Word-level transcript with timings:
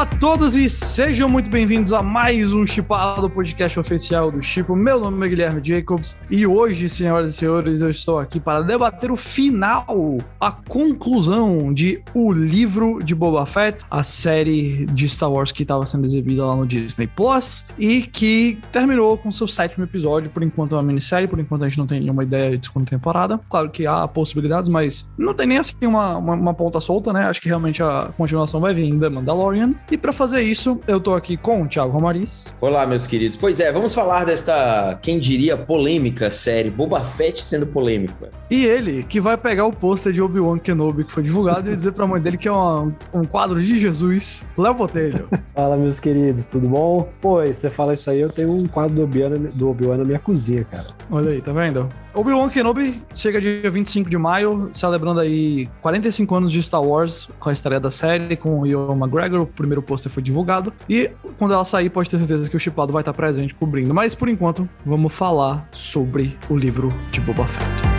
Olá 0.00 0.08
a 0.10 0.16
todos 0.16 0.54
e 0.54 0.70
sejam 0.70 1.28
muito 1.28 1.50
bem-vindos 1.50 1.92
a 1.92 2.02
mais 2.02 2.54
um 2.54 2.66
Chipado, 2.66 3.28
podcast 3.28 3.78
oficial 3.78 4.30
do 4.30 4.40
Chipo. 4.40 4.74
Meu 4.74 4.98
nome 4.98 5.26
é 5.26 5.28
Guilherme 5.28 5.60
Jacobs 5.62 6.18
e 6.30 6.46
hoje, 6.46 6.88
senhoras 6.88 7.34
e 7.34 7.36
senhores, 7.36 7.82
eu 7.82 7.90
estou 7.90 8.18
aqui 8.18 8.40
para 8.40 8.62
debater 8.62 9.12
o 9.12 9.16
final, 9.16 10.16
a 10.40 10.52
conclusão 10.52 11.70
de 11.70 12.02
O 12.14 12.32
Livro 12.32 13.00
de 13.04 13.14
Boba 13.14 13.44
Fett, 13.44 13.84
a 13.90 14.02
série 14.02 14.86
de 14.86 15.06
Star 15.06 15.30
Wars 15.30 15.52
que 15.52 15.64
estava 15.64 15.84
sendo 15.84 16.06
exibida 16.06 16.46
lá 16.46 16.56
no 16.56 16.66
Disney 16.66 17.06
Plus 17.06 17.66
e 17.78 18.00
que 18.00 18.58
terminou 18.72 19.18
com 19.18 19.30
seu 19.30 19.46
sétimo 19.46 19.84
episódio. 19.84 20.30
Por 20.30 20.42
enquanto 20.42 20.76
é 20.76 20.78
uma 20.78 20.82
minissérie, 20.82 21.28
por 21.28 21.38
enquanto 21.38 21.64
a 21.64 21.68
gente 21.68 21.76
não 21.76 21.86
tem 21.86 22.00
nenhuma 22.00 22.22
ideia 22.22 22.56
de 22.56 22.64
segunda 22.64 22.88
temporada. 22.88 23.38
Claro 23.50 23.68
que 23.68 23.86
há 23.86 24.08
possibilidades, 24.08 24.70
mas 24.70 25.06
não 25.18 25.34
tem 25.34 25.46
nem 25.46 25.58
assim 25.58 25.74
uma, 25.82 26.16
uma, 26.16 26.32
uma 26.32 26.54
ponta 26.54 26.80
solta, 26.80 27.12
né? 27.12 27.26
Acho 27.26 27.42
que 27.42 27.48
realmente 27.48 27.82
a 27.82 28.08
continuação 28.16 28.60
vai 28.60 28.72
vir 28.72 28.84
em 28.84 28.98
The 28.98 29.10
Mandalorian. 29.10 29.74
E 29.90 29.98
para 29.98 30.12
fazer 30.12 30.42
isso, 30.42 30.78
eu 30.86 31.00
tô 31.00 31.16
aqui 31.16 31.36
com 31.36 31.62
o 31.62 31.66
Thiago 31.66 31.90
Romariz. 31.90 32.54
Olá, 32.60 32.86
meus 32.86 33.08
queridos. 33.08 33.36
Pois 33.36 33.58
é, 33.58 33.72
vamos 33.72 33.92
falar 33.92 34.24
desta, 34.24 34.96
quem 35.02 35.18
diria, 35.18 35.56
polêmica 35.56 36.30
série, 36.30 36.70
Boba 36.70 37.00
Fett 37.00 37.42
sendo 37.42 37.66
polêmica. 37.66 38.30
E 38.48 38.64
ele, 38.64 39.02
que 39.02 39.20
vai 39.20 39.36
pegar 39.36 39.66
o 39.66 39.72
pôster 39.72 40.12
de 40.12 40.22
Obi-Wan 40.22 40.58
Kenobi 40.58 41.02
que 41.02 41.10
foi 41.10 41.24
divulgado 41.24 41.72
e 41.72 41.74
dizer 41.74 41.90
pra 41.90 42.06
mãe 42.06 42.22
dele 42.22 42.36
que 42.36 42.46
é 42.46 42.52
uma, 42.52 42.94
um 43.12 43.24
quadro 43.24 43.60
de 43.60 43.80
Jesus. 43.80 44.46
Léo 44.56 44.74
Botelho. 44.74 45.28
Fala, 45.56 45.76
meus 45.76 45.98
queridos, 45.98 46.44
tudo 46.44 46.68
bom? 46.68 47.08
Pô, 47.20 47.44
você 47.44 47.68
fala 47.68 47.92
isso 47.92 48.08
aí, 48.10 48.20
eu 48.20 48.30
tenho 48.30 48.52
um 48.52 48.68
quadro 48.68 48.94
do 48.94 49.02
Obi-Wan 49.02 49.30
do 49.52 49.70
Obi 49.70 49.86
na 49.88 50.04
minha 50.04 50.20
cozinha, 50.20 50.64
cara. 50.70 50.86
Olha 51.10 51.32
aí, 51.32 51.42
tá 51.42 51.52
vendo? 51.52 51.88
Obi-Wan 52.14 52.48
Kenobi 52.48 53.02
chega 53.14 53.40
dia 53.40 53.70
25 53.70 54.10
de 54.10 54.18
maio, 54.18 54.68
celebrando 54.72 55.20
aí 55.20 55.68
45 55.80 56.34
anos 56.34 56.52
de 56.52 56.62
Star 56.62 56.82
Wars 56.82 57.28
com 57.38 57.48
a 57.48 57.52
estreia 57.52 57.80
da 57.80 57.90
série, 57.90 58.36
com 58.36 58.60
o 58.60 58.66
Ewan 58.66 58.96
McGregor. 58.96 59.40
O 59.42 59.46
primeiro 59.46 59.82
pôster 59.82 60.10
foi 60.10 60.22
divulgado. 60.22 60.72
E 60.88 61.10
quando 61.38 61.54
ela 61.54 61.64
sair, 61.64 61.88
pode 61.88 62.10
ter 62.10 62.18
certeza 62.18 62.50
que 62.50 62.56
o 62.56 62.60
Chipado 62.60 62.92
vai 62.92 63.02
estar 63.02 63.12
presente 63.12 63.54
cobrindo. 63.54 63.94
Mas 63.94 64.14
por 64.14 64.28
enquanto, 64.28 64.68
vamos 64.84 65.12
falar 65.12 65.68
sobre 65.70 66.36
o 66.48 66.56
livro 66.56 66.88
de 67.10 67.20
Boba 67.20 67.46
Fett. 67.46 67.89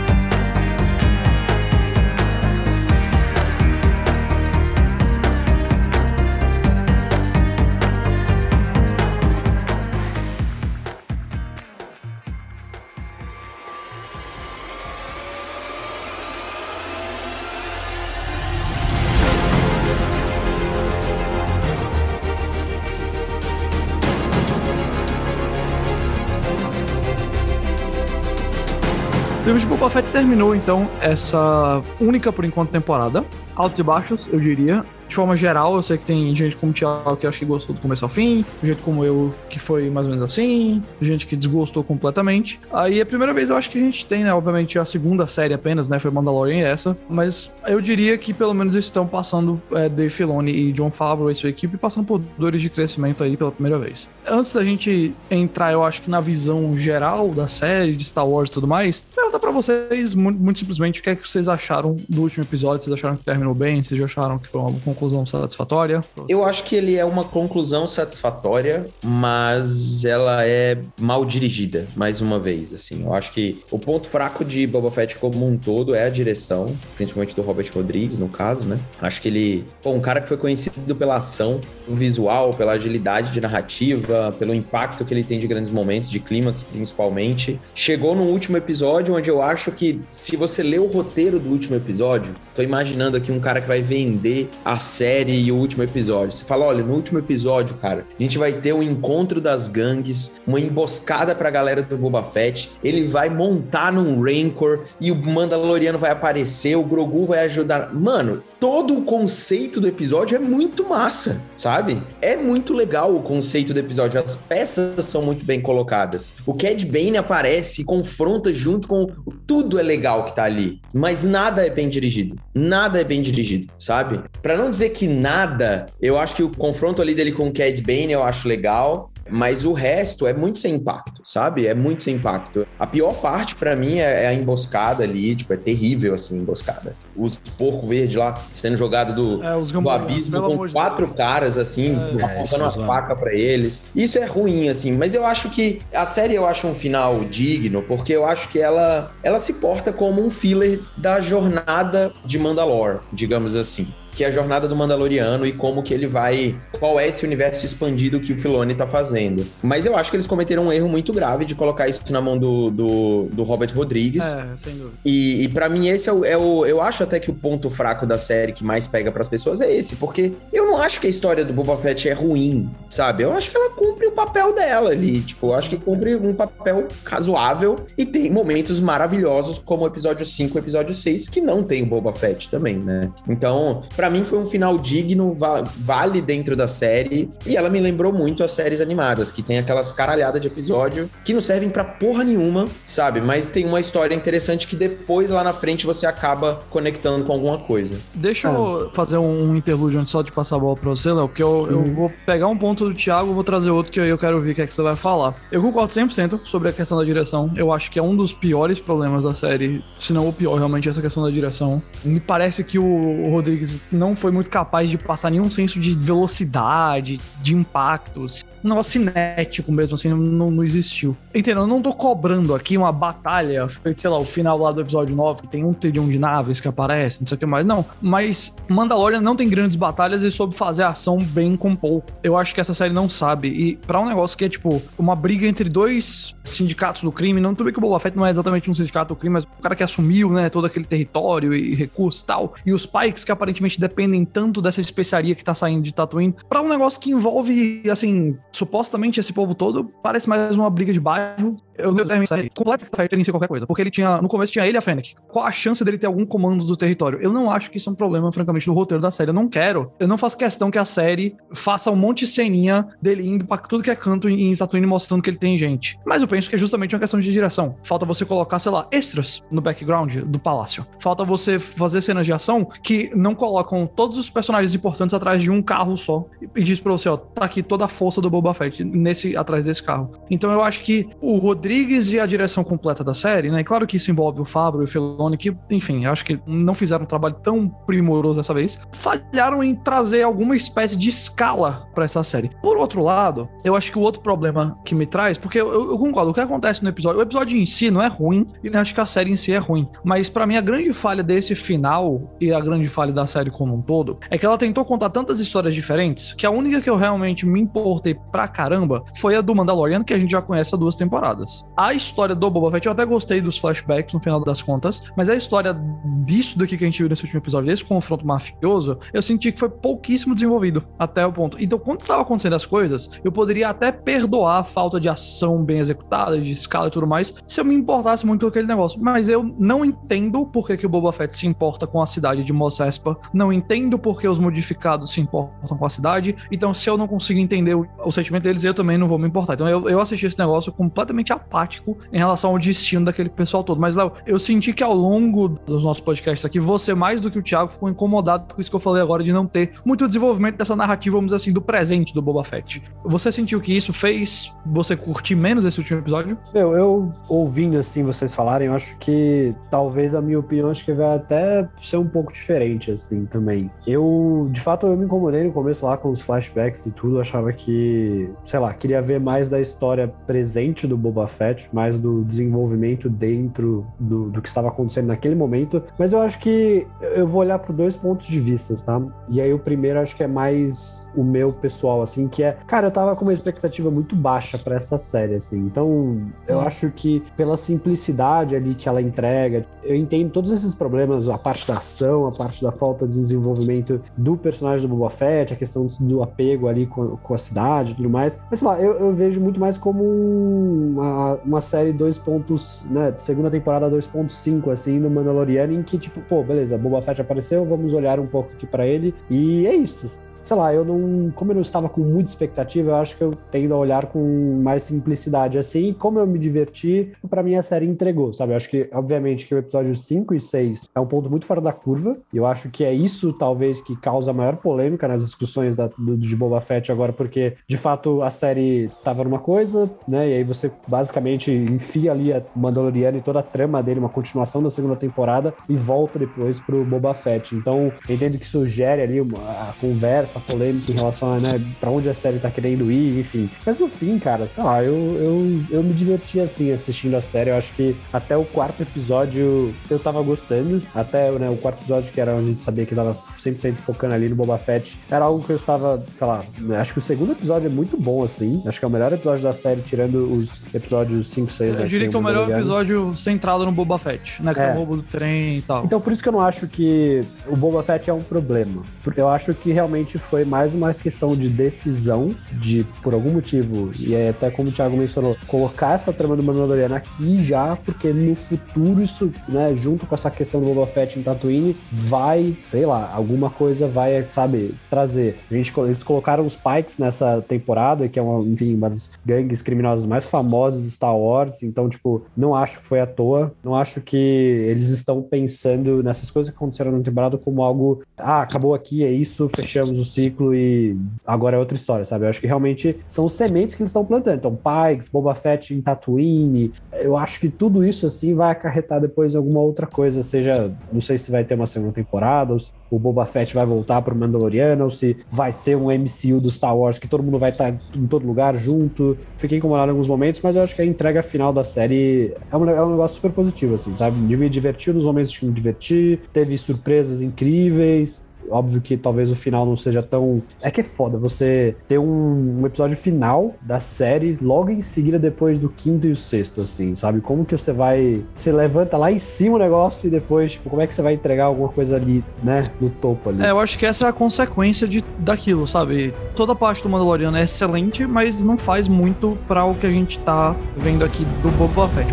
Terminou 30.21 30.55
então 30.55 30.87
essa 31.01 31.81
única 31.99 32.31
por 32.31 32.45
enquanto 32.45 32.69
temporada. 32.69 33.25
Altos 33.55 33.79
e 33.79 33.83
baixos, 33.83 34.29
eu 34.31 34.39
diria 34.39 34.85
de 35.11 35.15
forma 35.15 35.35
geral, 35.35 35.75
eu 35.75 35.81
sei 35.81 35.97
que 35.97 36.05
tem 36.05 36.33
gente 36.33 36.55
como 36.55 36.71
o 36.71 36.73
Thiago 36.73 37.17
que 37.17 37.27
acho 37.27 37.37
que 37.37 37.43
gostou 37.43 37.75
do 37.75 37.81
começo 37.81 38.05
ao 38.05 38.09
fim, 38.09 38.45
gente 38.63 38.81
como 38.81 39.03
eu 39.03 39.35
que 39.49 39.59
foi 39.59 39.89
mais 39.89 40.07
ou 40.07 40.13
menos 40.13 40.23
assim, 40.23 40.81
gente 41.01 41.27
que 41.27 41.35
desgostou 41.35 41.83
completamente. 41.83 42.57
Aí 42.71 43.01
a 43.01 43.05
primeira 43.05 43.33
vez 43.33 43.49
eu 43.49 43.57
acho 43.57 43.69
que 43.69 43.77
a 43.77 43.81
gente 43.81 44.05
tem, 44.05 44.23
né, 44.23 44.33
obviamente 44.33 44.79
a 44.79 44.85
segunda 44.85 45.27
série 45.27 45.53
apenas, 45.53 45.89
né, 45.89 45.99
foi 45.99 46.09
Mandalorian 46.11 46.65
essa, 46.65 46.97
mas 47.09 47.53
eu 47.67 47.81
diria 47.81 48.17
que 48.17 48.33
pelo 48.33 48.53
menos 48.53 48.73
estão 48.73 49.05
passando 49.05 49.61
é, 49.73 49.89
Dave 49.89 50.09
Filoni 50.09 50.49
e 50.49 50.71
John 50.71 50.89
Favreau 50.89 51.29
e 51.29 51.35
sua 51.35 51.49
equipe 51.49 51.77
passando 51.77 52.05
por 52.05 52.21
dores 52.37 52.61
de 52.61 52.69
crescimento 52.69 53.21
aí 53.21 53.35
pela 53.35 53.51
primeira 53.51 53.77
vez. 53.77 54.07
Antes 54.25 54.53
da 54.53 54.63
gente 54.63 55.13
entrar, 55.29 55.73
eu 55.73 55.83
acho 55.83 56.01
que 56.01 56.09
na 56.09 56.21
visão 56.21 56.77
geral 56.77 57.27
da 57.31 57.49
série, 57.49 57.97
de 57.97 58.05
Star 58.05 58.25
Wars 58.25 58.49
e 58.49 58.53
tudo 58.53 58.65
mais, 58.65 59.03
perguntar 59.13 59.39
para 59.39 59.51
vocês 59.51 60.15
muito, 60.15 60.39
muito, 60.39 60.59
simplesmente 60.59 61.01
o 61.01 61.03
que 61.03 61.09
é 61.09 61.15
que 61.17 61.27
vocês 61.27 61.49
acharam 61.49 61.97
do 62.07 62.21
último 62.21 62.45
episódio, 62.45 62.81
vocês 62.81 62.93
acharam 62.93 63.17
que 63.17 63.25
terminou 63.25 63.53
bem, 63.53 63.83
vocês 63.83 64.01
acharam 64.01 64.39
que 64.39 64.47
foi 64.47 64.61
uma 64.61 64.71
conclusão 64.79 65.00
satisfatória? 65.25 66.03
Eu 66.27 66.45
acho 66.45 66.63
que 66.63 66.75
ele 66.75 66.95
é 66.95 67.05
uma 67.05 67.23
conclusão 67.23 67.87
satisfatória, 67.87 68.87
mas 69.03 70.05
ela 70.05 70.45
é 70.45 70.77
mal 70.99 71.25
dirigida, 71.25 71.87
mais 71.95 72.21
uma 72.21 72.39
vez, 72.39 72.73
assim. 72.73 73.03
Eu 73.03 73.13
acho 73.13 73.31
que 73.31 73.63
o 73.69 73.79
ponto 73.79 74.07
fraco 74.07 74.43
de 74.43 74.65
Boba 74.67 74.91
Fett 74.91 75.17
como 75.17 75.45
um 75.45 75.57
todo 75.57 75.95
é 75.95 76.05
a 76.05 76.09
direção, 76.09 76.75
principalmente 76.95 77.35
do 77.35 77.41
Robert 77.41 77.69
Rodrigues, 77.73 78.19
no 78.19 78.29
caso, 78.29 78.65
né? 78.65 78.79
Acho 79.01 79.21
que 79.21 79.27
ele, 79.27 79.65
um 79.85 79.99
cara 79.99 80.21
que 80.21 80.27
foi 80.27 80.37
conhecido 80.37 80.95
pela 80.95 81.17
ação, 81.17 81.61
pelo 81.85 81.95
visual, 81.95 82.53
pela 82.53 82.73
agilidade 82.73 83.31
de 83.31 83.41
narrativa, 83.41 84.33
pelo 84.37 84.53
impacto 84.53 85.03
que 85.05 85.13
ele 85.13 85.23
tem 85.23 85.39
de 85.39 85.47
grandes 85.47 85.71
momentos, 85.71 86.09
de 86.09 86.19
clímax 86.19 86.63
principalmente. 86.63 87.59
Chegou 87.73 88.15
no 88.15 88.23
último 88.23 88.57
episódio 88.57 89.15
onde 89.15 89.29
eu 89.29 89.41
acho 89.41 89.71
que 89.71 90.01
se 90.09 90.35
você 90.35 90.63
ler 90.63 90.79
o 90.79 90.87
roteiro 90.87 91.39
do 91.39 91.49
último 91.49 91.75
episódio, 91.75 92.33
tô 92.55 92.61
imaginando 92.61 93.17
aqui 93.17 93.31
um 93.31 93.39
cara 93.39 93.61
que 93.61 93.67
vai 93.67 93.81
vender 93.81 94.49
a 94.63 94.77
série 94.91 95.33
e 95.33 95.51
o 95.51 95.55
último 95.55 95.83
episódio. 95.83 96.31
Você 96.33 96.43
fala, 96.43 96.65
olha, 96.65 96.83
no 96.83 96.93
último 96.93 97.19
episódio, 97.19 97.75
cara, 97.75 98.05
a 98.19 98.21
gente 98.21 98.37
vai 98.37 98.53
ter 98.53 98.73
o 98.73 98.77
um 98.77 98.83
encontro 98.83 99.39
das 99.39 99.67
gangues, 99.67 100.33
uma 100.45 100.59
emboscada 100.59 101.33
pra 101.33 101.49
galera 101.49 101.81
do 101.81 101.97
Boba 101.97 102.23
Fett, 102.23 102.69
ele 102.83 103.07
vai 103.07 103.29
montar 103.29 103.93
num 103.93 104.21
Rancor 104.21 104.81
e 104.99 105.11
o 105.11 105.15
Mandaloriano 105.15 105.97
vai 105.97 106.11
aparecer, 106.11 106.75
o 106.75 106.83
Grogu 106.83 107.25
vai 107.25 107.45
ajudar. 107.45 107.93
Mano, 107.93 108.43
todo 108.61 108.95
o 108.95 109.01
conceito 109.01 109.81
do 109.81 109.87
episódio 109.87 110.35
é 110.35 110.39
muito 110.39 110.87
massa, 110.87 111.41
sabe? 111.55 111.99
É 112.21 112.37
muito 112.37 112.75
legal 112.75 113.15
o 113.15 113.23
conceito 113.23 113.73
do 113.73 113.79
episódio, 113.79 114.21
as 114.21 114.35
peças 114.35 115.03
são 115.07 115.23
muito 115.23 115.43
bem 115.43 115.59
colocadas. 115.59 116.35
O 116.45 116.53
Cad 116.53 116.85
Bane 116.85 117.17
aparece, 117.17 117.83
confronta 117.83 118.53
junto 118.53 118.87
com 118.87 119.07
tudo 119.47 119.79
é 119.79 119.81
legal 119.81 120.25
que 120.25 120.35
tá 120.35 120.43
ali, 120.43 120.79
mas 120.93 121.23
nada 121.23 121.65
é 121.65 121.71
bem 121.71 121.89
dirigido. 121.89 122.35
Nada 122.53 123.01
é 123.01 123.03
bem 123.03 123.23
dirigido, 123.23 123.73
sabe? 123.79 124.21
Para 124.43 124.55
não 124.55 124.69
dizer 124.69 124.89
que 124.89 125.07
nada, 125.07 125.87
eu 125.99 126.19
acho 126.19 126.35
que 126.35 126.43
o 126.43 126.51
confronto 126.55 127.01
ali 127.01 127.15
dele 127.15 127.31
com 127.31 127.47
o 127.47 127.51
Cad 127.51 127.81
Bane 127.81 128.11
eu 128.11 128.21
acho 128.21 128.47
legal. 128.47 129.10
Mas 129.31 129.65
o 129.65 129.73
resto 129.73 130.27
é 130.27 130.33
muito 130.33 130.59
sem 130.59 130.75
impacto, 130.75 131.21
sabe? 131.23 131.65
É 131.65 131.73
muito 131.73 132.03
sem 132.03 132.15
impacto. 132.15 132.67
A 132.77 132.85
pior 132.85 133.13
parte 133.13 133.55
para 133.55 133.75
mim 133.75 133.99
é, 133.99 134.25
é, 134.25 134.27
a 134.27 134.33
emboscada 134.33 135.03
ali, 135.03 135.35
tipo, 135.35 135.53
é 135.53 135.57
terrível 135.57 136.13
assim, 136.13 136.37
a 136.37 136.41
emboscada. 136.41 136.95
Os 137.15 137.37
porco 137.57 137.87
verde 137.87 138.17
lá 138.17 138.33
sendo 138.53 138.75
jogado 138.75 139.13
do, 139.13 139.43
é, 139.43 139.59
do 139.59 139.89
abismo 139.89 140.41
com 140.41 140.69
quatro 140.69 141.05
Deus. 141.05 141.17
caras 141.17 141.57
assim, 141.57 141.97
é, 142.19 142.23
apontando 142.23 142.65
as 142.65 142.75
facas 142.75 143.17
para 143.17 143.33
eles. 143.33 143.81
Isso 143.95 144.19
é 144.19 144.25
ruim 144.25 144.69
assim, 144.69 144.91
mas 144.91 145.15
eu 145.15 145.25
acho 145.25 145.49
que 145.49 145.79
a 145.93 146.05
série 146.05 146.35
eu 146.35 146.45
acho 146.45 146.67
um 146.67 146.75
final 146.75 147.23
digno, 147.23 147.81
porque 147.83 148.13
eu 148.13 148.25
acho 148.25 148.49
que 148.49 148.59
ela 148.59 149.11
ela 149.23 149.39
se 149.39 149.53
porta 149.53 149.93
como 149.93 150.25
um 150.25 150.29
filler 150.29 150.81
da 150.97 151.21
jornada 151.21 152.11
de 152.25 152.37
Mandalore, 152.37 152.99
digamos 153.13 153.55
assim 153.55 153.87
que 154.11 154.23
é 154.23 154.27
a 154.27 154.31
jornada 154.31 154.67
do 154.67 154.75
Mandaloriano 154.75 155.45
e 155.45 155.51
como 155.51 155.83
que 155.83 155.93
ele 155.93 156.07
vai. 156.07 156.55
Qual 156.79 156.99
é 156.99 157.07
esse 157.07 157.25
universo 157.25 157.65
expandido 157.65 158.19
que 158.19 158.33
o 158.33 158.37
Filoni 158.37 158.75
tá 158.75 158.87
fazendo. 158.87 159.45
Mas 159.61 159.85
eu 159.85 159.95
acho 159.95 160.09
que 160.09 160.17
eles 160.17 160.27
cometeram 160.27 160.65
um 160.65 160.73
erro 160.73 160.89
muito 160.89 161.13
grave 161.13 161.45
de 161.45 161.55
colocar 161.55 161.87
isso 161.87 162.01
na 162.11 162.21
mão 162.21 162.37
do, 162.37 162.69
do, 162.69 163.29
do 163.31 163.43
Robert 163.43 163.73
Rodrigues. 163.75 164.33
É, 164.33 164.57
sem 164.57 164.73
dúvida. 164.73 164.93
E, 165.05 165.43
e 165.43 165.47
para 165.49 165.69
mim, 165.69 165.87
esse 165.87 166.09
é 166.09 166.13
o, 166.13 166.25
é 166.25 166.37
o. 166.37 166.65
Eu 166.65 166.81
acho 166.81 167.03
até 167.03 167.19
que 167.19 167.29
o 167.29 167.33
ponto 167.33 167.69
fraco 167.69 168.05
da 168.05 168.17
série 168.17 168.51
que 168.51 168.63
mais 168.63 168.87
pega 168.87 169.11
para 169.11 169.21
as 169.21 169.27
pessoas 169.27 169.61
é 169.61 169.71
esse, 169.71 169.95
porque 169.95 170.31
eu 170.51 170.65
não 170.65 170.77
acho 170.77 170.99
que 170.99 171.07
a 171.07 171.09
história 171.09 171.45
do 171.45 171.53
Boba 171.53 171.77
Fett 171.77 172.09
é 172.09 172.13
ruim, 172.13 172.69
sabe? 172.89 173.23
Eu 173.23 173.33
acho 173.33 173.49
que 173.51 173.57
ela 173.57 173.69
cumpre 173.71 174.07
o 174.07 174.11
papel 174.11 174.53
dela 174.53 174.91
ali. 174.91 175.21
Tipo, 175.21 175.47
eu 175.47 175.55
acho 175.55 175.69
que 175.69 175.77
cumpre 175.77 176.15
um 176.15 176.33
papel 176.33 176.87
razoável 177.05 177.75
e 177.97 178.05
tem 178.05 178.29
momentos 178.29 178.79
maravilhosos, 178.79 179.57
como 179.59 179.83
o 179.83 179.87
episódio 179.87 180.25
5 180.25 180.57
e 180.57 180.59
o 180.59 180.61
episódio 180.61 180.95
6, 180.95 181.29
que 181.29 181.41
não 181.41 181.63
tem 181.63 181.83
o 181.83 181.85
Boba 181.85 182.13
Fett 182.13 182.49
também, 182.49 182.77
né? 182.77 183.01
Então, 183.27 183.83
para 184.01 184.09
mim 184.09 184.25
foi 184.25 184.39
um 184.39 184.45
final 184.47 184.79
digno, 184.79 185.31
vale 185.77 186.23
dentro 186.23 186.55
da 186.55 186.67
série. 186.67 187.29
E 187.45 187.55
ela 187.55 187.69
me 187.69 187.79
lembrou 187.79 188.11
muito 188.11 188.43
as 188.43 188.49
séries 188.49 188.81
animadas, 188.81 189.29
que 189.29 189.43
tem 189.43 189.59
aquelas 189.59 189.93
caralhadas 189.93 190.41
de 190.41 190.47
episódio 190.47 191.07
que 191.23 191.35
não 191.35 191.39
servem 191.39 191.69
para 191.69 191.83
porra 191.83 192.23
nenhuma, 192.23 192.65
sabe? 192.83 193.21
Mas 193.21 193.51
tem 193.51 193.63
uma 193.63 193.79
história 193.79 194.15
interessante 194.15 194.65
que 194.65 194.75
depois 194.75 195.29
lá 195.29 195.43
na 195.43 195.53
frente 195.53 195.85
você 195.85 196.07
acaba 196.07 196.63
conectando 196.71 197.23
com 197.25 197.31
alguma 197.31 197.59
coisa. 197.59 197.93
Deixa 198.15 198.49
ah. 198.49 198.53
eu 198.53 198.89
fazer 198.91 199.19
um 199.19 199.55
interlúdio 199.55 199.99
antes 199.99 200.11
só 200.11 200.23
de 200.23 200.31
passar 200.31 200.55
a 200.55 200.59
bola 200.59 200.75
pra 200.75 200.89
você, 200.89 201.13
Léo, 201.13 201.27
porque 201.27 201.43
eu, 201.43 201.67
eu, 201.69 201.77
uhum. 201.77 201.93
vou 201.93 202.11
pegar 202.25 202.47
um 202.47 202.57
ponto 202.57 202.89
do 202.89 202.95
Thiago, 202.95 203.35
vou 203.35 203.43
trazer 203.43 203.69
outro 203.69 203.91
que 203.91 203.99
aí 203.99 204.09
eu 204.09 204.17
quero 204.17 204.41
ver 204.41 204.53
o 204.53 204.55
que 204.55 204.63
é 204.63 204.65
que 204.65 204.73
você 204.73 204.81
vai 204.81 204.95
falar. 204.95 205.35
Eu 205.51 205.61
concordo 205.61 205.93
100% 205.93 206.39
sobre 206.43 206.69
a 206.69 206.73
questão 206.73 206.97
da 206.97 207.03
direção. 207.03 207.51
Eu 207.55 207.71
acho 207.71 207.91
que 207.91 207.99
é 207.99 208.01
um 208.01 208.15
dos 208.15 208.33
piores 208.33 208.79
problemas 208.79 209.25
da 209.25 209.35
série, 209.35 209.83
se 209.95 210.11
não 210.11 210.27
o 210.27 210.33
pior, 210.33 210.55
realmente, 210.55 210.89
essa 210.89 211.03
questão 211.03 211.21
da 211.21 211.29
direção. 211.29 211.83
Me 212.03 212.19
parece 212.19 212.63
que 212.63 212.79
o 212.79 213.29
Rodrigues 213.29 213.90
não 213.91 214.15
foi 214.15 214.31
muito 214.31 214.49
capaz 214.49 214.89
de 214.89 214.97
passar 214.97 215.29
nenhum 215.29 215.49
senso 215.49 215.79
de 215.79 215.93
velocidade, 215.93 217.19
de 217.41 217.55
impactos. 217.55 218.43
Um 218.63 218.69
negócio 218.69 218.91
cinético 218.91 219.71
mesmo, 219.71 219.95
assim, 219.95 220.09
não, 220.09 220.51
não 220.51 220.63
existiu. 220.63 221.17
Entendeu? 221.33 221.63
Eu 221.63 221.67
não 221.67 221.81
tô 221.81 221.93
cobrando 221.93 222.53
aqui 222.53 222.77
uma 222.77 222.91
batalha, 222.91 223.67
sei 223.95 224.09
lá, 224.09 224.17
o 224.17 224.23
final 224.23 224.57
lá 224.57 224.71
do 224.71 224.81
episódio 224.81 225.15
9, 225.15 225.41
que 225.41 225.47
tem 225.47 225.63
um 225.63 225.73
trilhão 225.73 226.07
de 226.07 226.19
naves 226.19 226.59
que 226.59 226.67
aparece, 226.67 227.21
não 227.21 227.27
sei 227.27 227.35
o 227.35 227.39
que 227.39 227.45
mais. 227.45 227.65
Não, 227.65 227.83
mas 228.01 228.55
Mandalorian 228.67 229.21
não 229.21 229.35
tem 229.35 229.49
grandes 229.49 229.75
batalhas 229.75 230.21
e 230.21 230.31
soube 230.31 230.55
fazer 230.55 230.83
ação 230.83 231.17
bem 231.17 231.55
com 231.55 231.75
pouco. 231.75 232.07
Eu 232.21 232.37
acho 232.37 232.53
que 232.53 232.61
essa 232.61 232.73
série 232.73 232.93
não 232.93 233.09
sabe. 233.09 233.47
E 233.47 233.75
para 233.77 233.99
um 233.99 234.05
negócio 234.05 234.37
que 234.37 234.45
é, 234.45 234.49
tipo, 234.49 234.81
uma 234.97 235.15
briga 235.15 235.47
entre 235.47 235.67
dois 235.67 236.35
sindicatos 236.43 237.01
do 237.01 237.11
crime, 237.11 237.41
não 237.41 237.55
tudo 237.55 237.65
bem 237.65 237.73
que 237.73 237.79
o 237.79 237.81
Boba 237.81 237.99
Fett 237.99 238.15
não 238.15 238.25
é 238.25 238.29
exatamente 238.29 238.69
um 238.69 238.73
sindicato 238.73 239.13
do 239.13 239.19
crime, 239.19 239.33
mas 239.33 239.43
o 239.43 239.61
cara 239.61 239.75
que 239.75 239.83
assumiu, 239.83 240.31
né, 240.31 240.49
todo 240.49 240.65
aquele 240.65 240.85
território 240.85 241.53
e 241.53 241.73
recursos 241.73 242.21
e 242.21 242.25
tal, 242.25 242.53
e 242.65 242.73
os 242.73 242.85
Pikes 242.85 243.23
que 243.23 243.31
aparentemente 243.31 243.79
dependem 243.81 244.23
tanto 244.23 244.61
dessa 244.61 244.79
especiaria 244.79 245.35
que 245.35 245.43
tá 245.43 245.53
saindo 245.53 245.81
de 245.81 245.93
Tatooine, 245.93 246.35
para 246.47 246.61
um 246.61 246.69
negócio 246.69 246.99
que 246.99 247.11
envolve, 247.11 247.83
assim, 247.89 248.37
supostamente 248.51 249.19
esse 249.19 249.33
povo 249.33 249.53
todo, 249.53 249.85
parece 250.01 250.29
mais 250.29 250.55
uma 250.55 250.69
briga 250.69 250.93
de 250.93 250.99
bairro 250.99 251.57
eu 251.83 252.23
isso 252.23 252.33
aí. 252.33 252.49
Completamente 252.55 253.25
ser 253.25 253.31
qualquer 253.31 253.47
coisa. 253.47 253.65
Porque 253.65 253.81
ele 253.81 253.91
tinha. 253.91 254.21
No 254.21 254.27
começo 254.27 254.51
tinha 254.51 254.65
ele 254.65 254.77
e 254.77 254.79
a 254.79 254.81
Fennec. 254.81 255.15
Qual 255.27 255.45
a 255.45 255.51
chance 255.51 255.83
dele 255.83 255.97
ter 255.97 256.07
algum 256.07 256.25
comando 256.25 256.65
do 256.65 256.75
território? 256.75 257.19
Eu 257.21 257.31
não 257.31 257.49
acho 257.49 257.69
que 257.71 257.77
isso 257.77 257.89
é 257.89 257.93
um 257.93 257.95
problema, 257.95 258.31
francamente, 258.31 258.65
do 258.65 258.73
roteiro 258.73 259.01
da 259.01 259.11
série. 259.11 259.29
Eu 259.29 259.33
não 259.33 259.47
quero. 259.47 259.91
Eu 259.99 260.07
não 260.07 260.17
faço 260.17 260.37
questão 260.37 260.71
que 260.71 260.77
a 260.77 260.85
série 260.85 261.35
faça 261.53 261.91
um 261.91 261.95
monte 261.95 262.21
de 262.21 262.27
ceninha 262.27 262.87
dele 263.01 263.27
indo 263.27 263.45
pra 263.45 263.57
tudo 263.57 263.83
que 263.83 263.91
é 263.91 263.95
canto 263.95 264.29
em 264.29 264.55
Tatooine 264.55 264.85
mostrando 264.85 265.21
que 265.21 265.29
ele 265.29 265.37
tem 265.37 265.57
gente. 265.57 265.97
Mas 266.05 266.21
eu 266.21 266.27
penso 266.27 266.49
que 266.49 266.55
é 266.55 266.57
justamente 266.57 266.95
uma 266.95 266.99
questão 266.99 267.19
de 267.19 267.31
direção. 267.31 267.75
Falta 267.83 268.05
você 268.05 268.25
colocar, 268.25 268.59
sei 268.59 268.71
lá, 268.71 268.87
extras 268.91 269.43
no 269.51 269.61
background 269.61 270.17
do 270.17 270.39
palácio. 270.39 270.85
Falta 270.99 271.23
você 271.23 271.59
fazer 271.59 272.01
cenas 272.01 272.25
de 272.25 272.33
ação 272.33 272.65
que 272.83 273.09
não 273.15 273.33
colocam 273.33 273.87
todos 273.87 274.17
os 274.17 274.29
personagens 274.29 274.73
importantes 274.73 275.13
atrás 275.13 275.41
de 275.41 275.49
um 275.49 275.61
carro 275.61 275.97
só. 275.97 276.25
E 276.55 276.63
diz 276.63 276.79
pra 276.79 276.91
você, 276.91 277.09
ó, 277.09 277.17
tá 277.17 277.45
aqui 277.45 277.63
toda 277.63 277.85
a 277.85 277.87
força 277.87 278.21
do 278.21 278.29
Boba 278.29 278.53
Fett 278.53 278.83
nesse, 278.83 279.35
atrás 279.35 279.65
desse 279.65 279.81
carro. 279.81 280.11
Então 280.29 280.51
eu 280.51 280.61
acho 280.61 280.81
que 280.81 281.07
o 281.21 281.37
Rodrigo 281.37 281.70
Rodrigues 281.71 282.11
e 282.11 282.19
a 282.19 282.25
direção 282.25 282.65
completa 282.65 283.01
da 283.01 283.13
série, 283.13 283.49
né? 283.49 283.63
Claro 283.63 283.87
que 283.87 283.95
isso 283.95 284.11
envolve 284.11 284.41
o 284.41 284.45
Fabro 284.45 284.81
e 284.81 284.83
o 284.83 284.87
Filoni, 284.87 285.37
que, 285.37 285.55
enfim, 285.69 286.05
acho 286.05 286.25
que 286.25 286.37
não 286.45 286.73
fizeram 286.73 287.03
um 287.03 287.07
trabalho 287.07 287.35
tão 287.35 287.69
primoroso 287.69 288.39
dessa 288.39 288.53
vez. 288.53 288.77
Falharam 288.91 289.63
em 289.63 289.73
trazer 289.73 290.23
alguma 290.23 290.53
espécie 290.53 290.97
de 290.97 291.07
escala 291.07 291.87
para 291.95 292.03
essa 292.03 292.21
série. 292.25 292.51
Por 292.61 292.77
outro 292.77 293.01
lado, 293.01 293.47
eu 293.63 293.73
acho 293.73 293.89
que 293.89 293.97
o 293.97 294.01
outro 294.01 294.21
problema 294.21 294.77
que 294.83 294.93
me 294.93 295.05
traz, 295.05 295.37
porque 295.37 295.61
eu, 295.61 295.91
eu, 295.91 295.97
concordo, 295.97 296.31
o 296.31 296.33
que 296.33 296.41
acontece 296.41 296.83
no 296.83 296.89
episódio, 296.89 297.19
o 297.19 297.23
episódio 297.23 297.57
em 297.57 297.65
si 297.65 297.89
não 297.89 298.01
é 298.01 298.07
ruim, 298.07 298.45
e 298.61 298.75
acho 298.75 298.93
que 298.93 298.99
a 298.99 299.05
série 299.05 299.31
em 299.31 299.37
si 299.37 299.53
é 299.53 299.57
ruim. 299.57 299.87
Mas 300.03 300.29
para 300.29 300.45
mim, 300.45 300.57
a 300.57 300.61
grande 300.61 300.91
falha 300.91 301.23
desse 301.23 301.55
final 301.55 302.35
e 302.41 302.51
a 302.51 302.59
grande 302.59 302.89
falha 302.89 303.13
da 303.13 303.25
série 303.25 303.49
como 303.49 303.73
um 303.75 303.81
todo 303.81 304.19
é 304.29 304.37
que 304.37 304.45
ela 304.45 304.57
tentou 304.57 304.83
contar 304.83 305.09
tantas 305.09 305.39
histórias 305.39 305.73
diferentes 305.73 306.33
que 306.33 306.45
a 306.45 306.51
única 306.51 306.81
que 306.81 306.89
eu 306.89 306.97
realmente 306.97 307.45
me 307.45 307.61
importei 307.61 308.13
pra 308.13 308.45
caramba 308.45 309.05
foi 309.19 309.37
a 309.37 309.41
do 309.41 309.55
Mandalorian, 309.55 310.03
que 310.03 310.13
a 310.13 310.19
gente 310.19 310.31
já 310.31 310.41
conhece 310.41 310.75
há 310.75 310.77
duas 310.77 310.97
temporadas. 310.97 311.50
A 311.75 311.93
história 311.93 312.35
do 312.35 312.49
Boba 312.49 312.71
Fett, 312.71 312.85
eu 312.85 312.91
até 312.91 313.05
gostei 313.05 313.41
dos 313.41 313.57
flashbacks 313.57 314.13
no 314.13 314.19
final 314.19 314.43
das 314.43 314.61
contas, 314.61 315.03
mas 315.15 315.29
a 315.29 315.35
história 315.35 315.75
disso 316.23 316.57
daqui 316.57 316.77
que 316.77 316.83
a 316.83 316.87
gente 316.87 316.99
viu 316.99 317.09
nesse 317.09 317.23
último 317.23 317.39
episódio, 317.39 317.67
desse 317.67 317.83
confronto 317.83 318.25
mafioso, 318.25 318.97
eu 319.13 319.21
senti 319.21 319.51
que 319.51 319.59
foi 319.59 319.69
pouquíssimo 319.69 320.33
desenvolvido 320.33 320.83
até 320.97 321.25
o 321.25 321.31
ponto. 321.31 321.57
Então, 321.59 321.79
quando 321.79 322.05
tava 322.05 322.21
acontecendo 322.21 322.55
as 322.55 322.65
coisas, 322.65 323.09
eu 323.23 323.31
poderia 323.31 323.69
até 323.69 323.91
perdoar 323.91 324.59
a 324.59 324.63
falta 324.63 324.99
de 324.99 325.09
ação 325.09 325.63
bem 325.63 325.79
executada, 325.79 326.39
de 326.39 326.51
escala 326.51 326.87
e 326.87 326.91
tudo 326.91 327.07
mais, 327.07 327.33
se 327.45 327.59
eu 327.59 327.65
me 327.65 327.75
importasse 327.75 328.25
muito 328.25 328.41
com 328.41 328.49
aquele 328.49 328.67
negócio. 328.67 328.99
Mas 329.01 329.29
eu 329.29 329.43
não 329.57 329.83
entendo 329.83 330.45
por 330.45 330.67
que, 330.67 330.77
que 330.77 330.85
o 330.85 330.89
Boba 330.89 331.11
Fett 331.11 331.35
se 331.35 331.47
importa 331.47 331.87
com 331.87 332.01
a 332.01 332.05
cidade 332.05 332.43
de 332.43 332.53
Mos 332.53 332.79
Espa, 332.79 333.17
não 333.33 333.51
entendo 333.51 333.97
por 333.97 334.19
que 334.19 334.27
os 334.27 334.39
modificados 334.39 335.11
se 335.11 335.21
importam 335.21 335.77
com 335.77 335.85
a 335.85 335.89
cidade, 335.89 336.35
então 336.51 336.73
se 336.73 336.89
eu 336.89 336.97
não 336.97 337.07
consigo 337.07 337.39
entender 337.39 337.75
o, 337.75 337.87
o 338.03 338.11
sentimento 338.11 338.43
deles, 338.43 338.63
eu 338.63 338.73
também 338.73 338.97
não 338.97 339.07
vou 339.07 339.17
me 339.17 339.27
importar. 339.27 339.53
Então 339.53 339.67
eu, 339.67 339.89
eu 339.89 339.99
assisti 339.99 340.25
esse 340.25 340.37
negócio 340.37 340.71
completamente 340.71 341.33
apático 341.41 341.97
em 342.11 342.17
relação 342.17 342.51
ao 342.51 342.59
destino 342.59 343.05
daquele 343.05 343.29
pessoal 343.29 343.63
todo. 343.63 343.79
Mas, 343.79 343.95
Léo, 343.95 344.13
eu 344.25 344.39
senti 344.39 344.73
que 344.73 344.83
ao 344.83 344.93
longo 344.93 345.49
dos 345.49 345.83
nossos 345.83 346.01
podcasts 346.01 346.45
aqui, 346.45 346.59
você, 346.59 346.93
mais 346.93 347.19
do 347.19 347.29
que 347.29 347.39
o 347.39 347.43
Thiago, 347.43 347.71
ficou 347.71 347.89
incomodado 347.89 348.53
com 348.53 348.61
isso 348.61 348.69
que 348.69 348.75
eu 348.75 348.79
falei 348.79 349.01
agora 349.01 349.23
de 349.23 349.33
não 349.33 349.45
ter 349.45 349.73
muito 349.85 350.07
desenvolvimento 350.07 350.57
dessa 350.57 350.75
narrativa, 350.75 351.15
vamos 351.15 351.29
dizer 351.31 351.37
assim, 351.37 351.51
do 351.51 351.61
presente 351.61 352.13
do 352.13 352.21
Boba 352.21 352.43
Fett. 352.43 352.81
Você 353.03 353.31
sentiu 353.31 353.59
que 353.59 353.75
isso 353.75 353.91
fez 353.93 354.55
você 354.65 354.95
curtir 354.95 355.35
menos 355.35 355.65
esse 355.65 355.79
último 355.79 355.99
episódio? 355.99 356.37
Meu, 356.53 356.73
eu 356.73 357.13
ouvindo 357.27 357.77
assim 357.77 358.03
vocês 358.03 358.33
falarem, 358.33 358.67
eu 358.67 358.73
acho 358.73 358.97
que 358.97 359.53
talvez 359.69 360.13
a 360.15 360.21
minha 360.21 360.39
opinião 360.39 360.69
acho 360.69 360.85
que 360.85 360.93
vai 360.93 361.15
até 361.15 361.67
ser 361.81 361.97
um 361.97 362.07
pouco 362.07 362.31
diferente 362.31 362.91
assim 362.91 363.25
também. 363.25 363.69
Eu, 363.85 364.47
de 364.51 364.61
fato, 364.61 364.87
eu 364.87 364.97
me 364.97 365.05
incomodei 365.05 365.43
no 365.43 365.51
começo 365.51 365.85
lá 365.85 365.97
com 365.97 366.09
os 366.09 366.21
flashbacks 366.21 366.85
e 366.85 366.91
tudo, 366.91 367.19
achava 367.19 367.51
que, 367.51 368.29
sei 368.43 368.59
lá, 368.59 368.73
queria 368.73 369.01
ver 369.01 369.19
mais 369.19 369.49
da 369.49 369.59
história 369.59 370.07
presente 370.25 370.87
do 370.87 370.97
Boba 370.97 371.27
Fett 371.31 371.69
mais 371.73 371.97
do 371.97 372.23
desenvolvimento 372.23 373.09
dentro 373.09 373.85
do, 373.99 374.29
do 374.29 374.41
que 374.41 374.47
estava 374.47 374.67
acontecendo 374.67 375.07
naquele 375.07 375.35
momento. 375.35 375.81
Mas 375.97 376.13
eu 376.13 376.19
acho 376.19 376.39
que 376.39 376.87
eu 377.01 377.25
vou 377.25 377.41
olhar 377.41 377.59
por 377.59 377.73
dois 377.73 377.97
pontos 377.97 378.27
de 378.27 378.39
vista, 378.39 378.73
tá? 378.85 379.01
E 379.29 379.41
aí 379.41 379.53
o 379.53 379.59
primeiro 379.59 379.99
acho 379.99 380.15
que 380.15 380.23
é 380.23 380.27
mais 380.27 381.09
o 381.15 381.23
meu 381.23 381.53
pessoal, 381.53 382.01
assim, 382.01 382.27
que 382.27 382.43
é, 382.43 382.57
cara, 382.67 382.87
eu 382.87 382.91
tava 382.91 383.15
com 383.15 383.25
uma 383.25 383.33
expectativa 383.33 383.89
muito 383.89 384.15
baixa 384.15 384.57
para 384.57 384.75
essa 384.75 384.97
série, 384.97 385.35
assim. 385.35 385.59
Então, 385.59 386.21
eu 386.47 386.57
hum. 386.57 386.61
acho 386.61 386.91
que 386.91 387.23
pela 387.35 387.57
simplicidade 387.57 388.55
ali 388.55 388.75
que 388.75 388.87
ela 388.87 389.01
entrega, 389.01 389.65
eu 389.83 389.95
entendo 389.95 390.31
todos 390.31 390.51
esses 390.51 390.75
problemas, 390.75 391.27
a 391.29 391.37
parte 391.37 391.67
da 391.67 391.77
ação, 391.77 392.27
a 392.27 392.31
parte 392.31 392.63
da 392.63 392.71
falta 392.71 393.07
de 393.07 393.19
desenvolvimento 393.19 394.01
do 394.17 394.37
personagem 394.37 394.87
do 394.87 394.95
Boba 394.95 395.09
Fett, 395.09 395.53
a 395.53 395.57
questão 395.57 395.87
do 395.99 396.23
apego 396.23 396.67
ali 396.67 396.85
com, 396.85 397.17
com 397.17 397.33
a 397.33 397.37
cidade 397.37 397.91
e 397.91 397.95
tudo 397.95 398.09
mais. 398.09 398.39
Mas 398.49 398.59
sei 398.59 398.67
lá, 398.67 398.79
eu, 398.79 398.93
eu 398.93 399.11
vejo 399.11 399.39
muito 399.41 399.59
mais 399.59 399.77
como 399.77 400.03
uma 400.03 401.20
uma, 401.45 401.61
série 401.61 401.93
dois 401.93 402.17
pontos, 402.17 402.85
né, 402.89 403.13
segunda 403.15 403.49
temporada 403.49 403.89
2.5, 403.89 404.71
assim, 404.71 404.99
no 404.99 405.09
Mandaloriano, 405.09 405.73
em 405.73 405.83
que, 405.83 405.97
tipo, 405.97 406.21
pô, 406.21 406.43
beleza, 406.43 406.77
Boba 406.77 407.01
Fett 407.01 407.21
apareceu, 407.21 407.65
vamos 407.65 407.93
olhar 407.93 408.19
um 408.19 408.27
pouco 408.27 408.51
aqui 408.53 408.65
para 408.65 408.85
ele, 408.87 409.13
e 409.29 409.65
é 409.67 409.75
isso 409.75 410.19
sei 410.41 410.57
lá, 410.57 410.73
eu 410.73 410.83
não. 410.83 411.31
Como 411.31 411.51
eu 411.51 411.55
não 411.55 411.61
estava 411.61 411.87
com 411.87 412.01
muita 412.01 412.29
expectativa, 412.29 412.91
eu 412.91 412.95
acho 412.95 413.17
que 413.17 413.23
eu 413.23 413.33
tendo 413.51 413.73
a 413.73 413.77
olhar 413.77 414.05
com 414.07 414.59
mais 414.61 414.83
simplicidade 414.83 415.57
assim. 415.57 415.89
E 415.89 415.93
como 415.93 416.19
eu 416.19 416.27
me 416.27 416.39
diverti, 416.39 417.11
para 417.29 417.43
mim 417.43 417.55
a 417.55 417.63
série 417.63 417.85
entregou, 417.85 418.33
sabe? 418.33 418.53
Eu 418.53 418.57
acho 418.57 418.69
que, 418.69 418.89
obviamente, 418.93 419.45
que 419.45 419.55
o 419.55 419.57
episódio 419.57 419.95
5 419.95 420.33
e 420.33 420.39
6 420.39 420.89
é 420.95 420.99
um 420.99 421.05
ponto 421.05 421.29
muito 421.29 421.45
fora 421.45 421.61
da 421.61 421.71
curva. 421.71 422.17
E 422.33 422.37
eu 422.37 422.45
acho 422.45 422.69
que 422.69 422.83
é 422.83 422.93
isso, 422.93 423.31
talvez, 423.33 423.81
que 423.81 423.95
causa 423.95 424.33
maior 424.33 424.57
polêmica 424.57 425.07
nas 425.07 425.23
discussões 425.23 425.75
da, 425.75 425.89
do, 425.97 426.17
de 426.17 426.35
Boba 426.35 426.61
Fett 426.61 426.91
agora, 426.91 427.13
porque 427.13 427.53
de 427.67 427.77
fato 427.77 428.21
a 428.21 428.29
série 428.29 428.89
tava 429.03 429.23
numa 429.23 429.39
coisa, 429.39 429.89
né? 430.07 430.29
E 430.29 430.33
aí 430.33 430.43
você 430.43 430.71
basicamente 430.87 431.51
enfia 431.51 432.11
ali 432.11 432.33
a 432.33 432.41
Mandaloriano 432.55 433.17
e 433.17 433.21
toda 433.21 433.39
a 433.39 433.43
trama 433.43 433.81
dele, 433.83 433.99
uma 433.99 434.09
continuação 434.09 434.61
da 434.61 434.69
segunda 434.69 434.95
temporada, 434.95 435.53
e 435.69 435.75
volta 435.75 436.17
depois 436.17 436.59
pro 436.59 436.83
Boba 436.83 437.13
Fett. 437.13 437.55
Então, 437.55 437.91
entendo 438.09 438.37
que 438.37 438.45
isso 438.45 438.65
gere 438.65 439.01
ali 439.01 439.21
uma, 439.21 439.37
a 439.37 439.73
conversa 439.79 440.30
essa 440.31 440.39
polêmica 440.39 440.91
em 440.91 440.95
relação 440.95 441.33
a, 441.33 441.39
né, 441.39 441.61
pra 441.79 441.89
onde 441.89 442.09
a 442.09 442.13
série 442.13 442.39
tá 442.39 442.49
querendo 442.49 442.91
ir, 442.91 443.19
enfim. 443.19 443.49
Mas 443.65 443.77
no 443.77 443.87
fim, 443.87 444.17
cara, 444.17 444.47
sei 444.47 444.63
lá, 444.63 444.83
eu, 444.83 444.93
eu, 444.93 445.63
eu 445.69 445.83
me 445.83 445.93
diverti 445.93 446.39
assim 446.39 446.71
assistindo 446.71 447.15
a 447.15 447.21
série. 447.21 447.49
Eu 447.49 447.55
acho 447.55 447.73
que 447.73 447.95
até 448.11 448.35
o 448.35 448.45
quarto 448.45 448.81
episódio 448.81 449.73
eu 449.89 449.99
tava 449.99 450.21
gostando. 450.21 450.81
Até 450.95 451.31
né, 451.31 451.49
o 451.49 451.57
quarto 451.57 451.81
episódio, 451.81 452.11
que 452.11 452.21
era 452.21 452.33
onde 452.33 452.45
a 452.45 452.47
gente 452.47 452.61
sabia 452.61 452.85
que 452.85 452.95
tava 452.95 453.13
100% 453.13 453.75
focando 453.75 454.15
ali 454.15 454.29
no 454.29 454.35
Boba 454.35 454.57
Fett, 454.57 454.99
era 455.09 455.25
algo 455.25 455.43
que 455.43 455.51
eu 455.51 455.55
estava, 455.55 455.99
sei 455.99 456.27
lá, 456.27 456.43
acho 456.79 456.93
que 456.93 456.99
o 456.99 457.01
segundo 457.01 457.33
episódio 457.33 457.69
é 457.69 457.73
muito 457.73 457.97
bom, 457.97 458.23
assim. 458.23 458.61
Acho 458.65 458.79
que 458.79 458.85
é 458.85 458.87
o 458.87 458.91
melhor 458.91 459.11
episódio 459.11 459.43
da 459.43 459.53
série, 459.53 459.81
tirando 459.81 460.31
os 460.31 460.61
episódios 460.73 461.27
5, 461.27 461.51
6, 461.51 461.75
né? 461.75 461.83
Eu 461.83 461.87
diria 461.87 462.09
que, 462.09 462.15
é 462.15 462.19
o 462.19 462.23
melhor 462.23 462.49
episódio 462.49 463.15
centrado 463.15 463.65
no 463.65 463.71
Boba 463.71 463.97
Fett, 463.97 464.41
né? 464.41 464.53
Que 464.53 464.59
é. 464.59 464.69
é 464.69 464.73
o 464.73 464.77
roubo 464.77 464.97
do 464.97 465.03
trem 465.03 465.57
e 465.57 465.61
tal. 465.61 465.83
Então, 465.83 465.99
por 465.99 466.13
isso 466.13 466.23
que 466.23 466.29
eu 466.29 466.33
não 466.33 466.41
acho 466.41 466.67
que 466.67 467.21
o 467.47 467.55
Boba 467.55 467.83
Fett 467.83 468.09
é 468.09 468.13
um 468.13 468.21
problema. 468.21 468.83
Porque 469.03 469.19
eu 469.19 469.29
acho 469.29 469.53
que 469.53 469.71
realmente 469.71 470.17
foi 470.21 470.45
mais 470.45 470.73
uma 470.73 470.93
questão 470.93 471.35
de 471.35 471.49
decisão, 471.49 472.29
de, 472.53 472.85
por 473.01 473.13
algum 473.13 473.31
motivo, 473.31 473.91
e 473.99 474.15
é 474.15 474.29
até 474.29 474.49
como 474.49 474.69
o 474.69 474.71
Thiago 474.71 474.95
mencionou, 474.95 475.35
colocar 475.47 475.93
essa 475.93 476.13
trama 476.13 476.35
do 476.35 476.43
Mandaloriano 476.43 476.95
aqui 476.95 477.41
já, 477.43 477.75
porque 477.75 478.13
no 478.13 478.35
futuro 478.35 479.01
isso, 479.01 479.31
né, 479.47 479.73
junto 479.75 480.05
com 480.05 480.15
essa 480.15 480.29
questão 480.29 480.61
do 480.61 480.67
Boba 480.67 480.87
Fett 480.87 481.19
em 481.19 481.23
Tatooine, 481.23 481.75
vai, 481.91 482.55
sei 482.63 482.85
lá, 482.85 483.11
alguma 483.13 483.49
coisa 483.49 483.87
vai, 483.87 484.25
sabe, 484.29 484.73
trazer. 484.89 485.37
A 485.49 485.53
gente, 485.53 485.73
eles 485.79 486.03
colocaram 486.03 486.45
os 486.45 486.55
Pikes 486.55 486.97
nessa 486.97 487.41
temporada, 487.41 488.07
que 488.07 488.19
é 488.19 488.21
uma, 488.21 488.43
enfim, 488.45 488.75
uma 488.75 488.89
das 488.89 489.11
gangues 489.25 489.61
criminosas 489.61 490.05
mais 490.05 490.25
famosas 490.25 490.83
de 490.83 490.91
Star 490.91 491.17
Wars, 491.17 491.63
então, 491.63 491.89
tipo, 491.89 492.23
não 492.35 492.55
acho 492.55 492.79
que 492.79 492.85
foi 492.85 492.99
à 492.99 493.05
toa, 493.05 493.53
não 493.63 493.75
acho 493.75 494.01
que 494.01 494.17
eles 494.17 494.89
estão 494.89 495.21
pensando 495.21 496.03
nessas 496.03 496.29
coisas 496.29 496.51
que 496.51 496.57
aconteceram 496.57 496.91
na 496.91 496.99
temporada 496.99 497.37
como 497.37 497.63
algo, 497.63 498.01
ah, 498.17 498.41
acabou 498.41 498.73
aqui, 498.73 499.03
é 499.03 499.11
isso, 499.11 499.49
fechamos 499.49 499.99
os 499.99 500.10
ciclo 500.13 500.53
e 500.53 500.97
agora 501.25 501.55
é 501.55 501.59
outra 501.59 501.75
história, 501.75 502.05
sabe? 502.05 502.25
Eu 502.25 502.29
acho 502.29 502.41
que 502.41 502.47
realmente 502.47 502.97
são 503.07 503.25
os 503.25 503.33
sementes 503.33 503.75
que 503.75 503.81
eles 503.81 503.89
estão 503.89 504.05
plantando. 504.05 504.35
Então, 504.35 504.55
Pikes, 504.55 505.09
Boba 505.09 505.33
Fett 505.35 505.73
em 505.73 505.81
Tatooine, 505.81 506.71
eu 506.93 507.17
acho 507.17 507.39
que 507.39 507.49
tudo 507.49 507.83
isso, 507.83 508.05
assim, 508.05 508.33
vai 508.33 508.51
acarretar 508.51 508.99
depois 508.99 509.35
alguma 509.35 509.59
outra 509.59 509.87
coisa, 509.87 510.23
seja, 510.23 510.71
não 510.91 511.01
sei 511.01 511.17
se 511.17 511.31
vai 511.31 511.43
ter 511.43 511.55
uma 511.55 511.67
segunda 511.67 511.93
temporada, 511.93 512.53
ou 512.53 512.59
se 512.59 512.71
o 512.89 512.99
Boba 512.99 513.25
Fett 513.25 513.53
vai 513.53 513.65
voltar 513.65 514.01
pro 514.01 514.15
Mandaloriano, 514.15 514.83
ou 514.83 514.89
se 514.89 515.17
vai 515.29 515.53
ser 515.53 515.77
um 515.77 515.87
MCU 515.87 516.39
do 516.41 516.51
Star 516.51 516.75
Wars 516.75 516.99
que 516.99 517.07
todo 517.07 517.23
mundo 517.23 517.39
vai 517.39 517.51
estar 517.51 517.71
tá 517.71 517.79
em 517.95 518.05
todo 518.05 518.27
lugar 518.27 518.55
junto. 518.55 519.17
Fiquei 519.37 519.57
incomodado 519.57 519.87
em 519.87 519.91
alguns 519.91 520.07
momentos, 520.07 520.41
mas 520.41 520.55
eu 520.55 520.61
acho 520.61 520.75
que 520.75 520.81
a 520.81 520.85
entrega 520.85 521.23
final 521.23 521.53
da 521.53 521.63
série 521.63 522.35
é 522.51 522.57
um, 522.57 522.69
é 522.69 522.83
um 522.83 522.91
negócio 522.91 523.15
super 523.15 523.31
positivo, 523.31 523.75
assim, 523.75 523.95
sabe? 523.95 524.17
Me 524.17 524.49
divertiu 524.49 524.93
nos 524.93 525.05
momentos 525.05 525.37
que 525.37 525.45
me 525.45 525.51
diverti, 525.51 526.19
teve 526.33 526.57
surpresas 526.57 527.21
incríveis, 527.21 528.23
Óbvio 528.51 528.81
que 528.81 528.97
talvez 528.97 529.31
o 529.31 529.35
final 529.35 529.65
não 529.65 529.75
seja 529.75 530.01
tão. 530.01 530.41
É 530.61 530.69
que 530.69 530.81
é 530.81 530.83
foda 530.83 531.17
você 531.17 531.75
ter 531.87 531.97
um, 531.97 532.59
um, 532.61 532.65
episódio 532.65 532.95
final 532.95 533.55
da 533.61 533.79
série 533.79 534.37
logo 534.41 534.69
em 534.69 534.81
seguida, 534.81 535.17
depois 535.17 535.57
do 535.57 535.69
quinto 535.69 536.07
e 536.07 536.11
o 536.11 536.15
sexto, 536.15 536.61
assim, 536.61 536.95
sabe? 536.95 537.21
Como 537.21 537.45
que 537.45 537.57
você 537.57 537.71
vai. 537.71 538.23
Você 538.35 538.51
levanta 538.51 538.97
lá 538.97 539.11
em 539.11 539.19
cima 539.19 539.55
o 539.55 539.59
negócio 539.59 540.07
e 540.07 540.09
depois, 540.09 540.53
tipo, 540.53 540.69
como 540.69 540.81
é 540.81 540.87
que 540.87 540.93
você 540.93 541.01
vai 541.01 541.13
entregar 541.13 541.45
alguma 541.45 541.69
coisa 541.69 541.95
ali, 541.95 542.23
né? 542.43 542.67
No 542.79 542.89
topo 542.89 543.29
ali. 543.29 543.43
É, 543.43 543.51
eu 543.51 543.59
acho 543.59 543.77
que 543.77 543.85
essa 543.85 544.05
é 544.05 544.09
a 544.09 544.13
consequência 544.13 544.87
de, 544.87 545.03
daquilo, 545.17 545.67
sabe? 545.67 546.13
Toda 546.35 546.53
parte 546.53 546.83
do 546.83 546.89
Mandaloriano 546.89 547.37
é 547.37 547.43
excelente, 547.43 548.05
mas 548.05 548.43
não 548.43 548.57
faz 548.57 548.87
muito 548.87 549.37
para 549.47 549.63
o 549.63 549.75
que 549.75 549.87
a 549.87 549.91
gente 549.91 550.19
tá 550.19 550.55
vendo 550.77 551.03
aqui 551.05 551.25
do 551.41 551.49
Boba 551.57 551.87
Fett. 551.89 552.11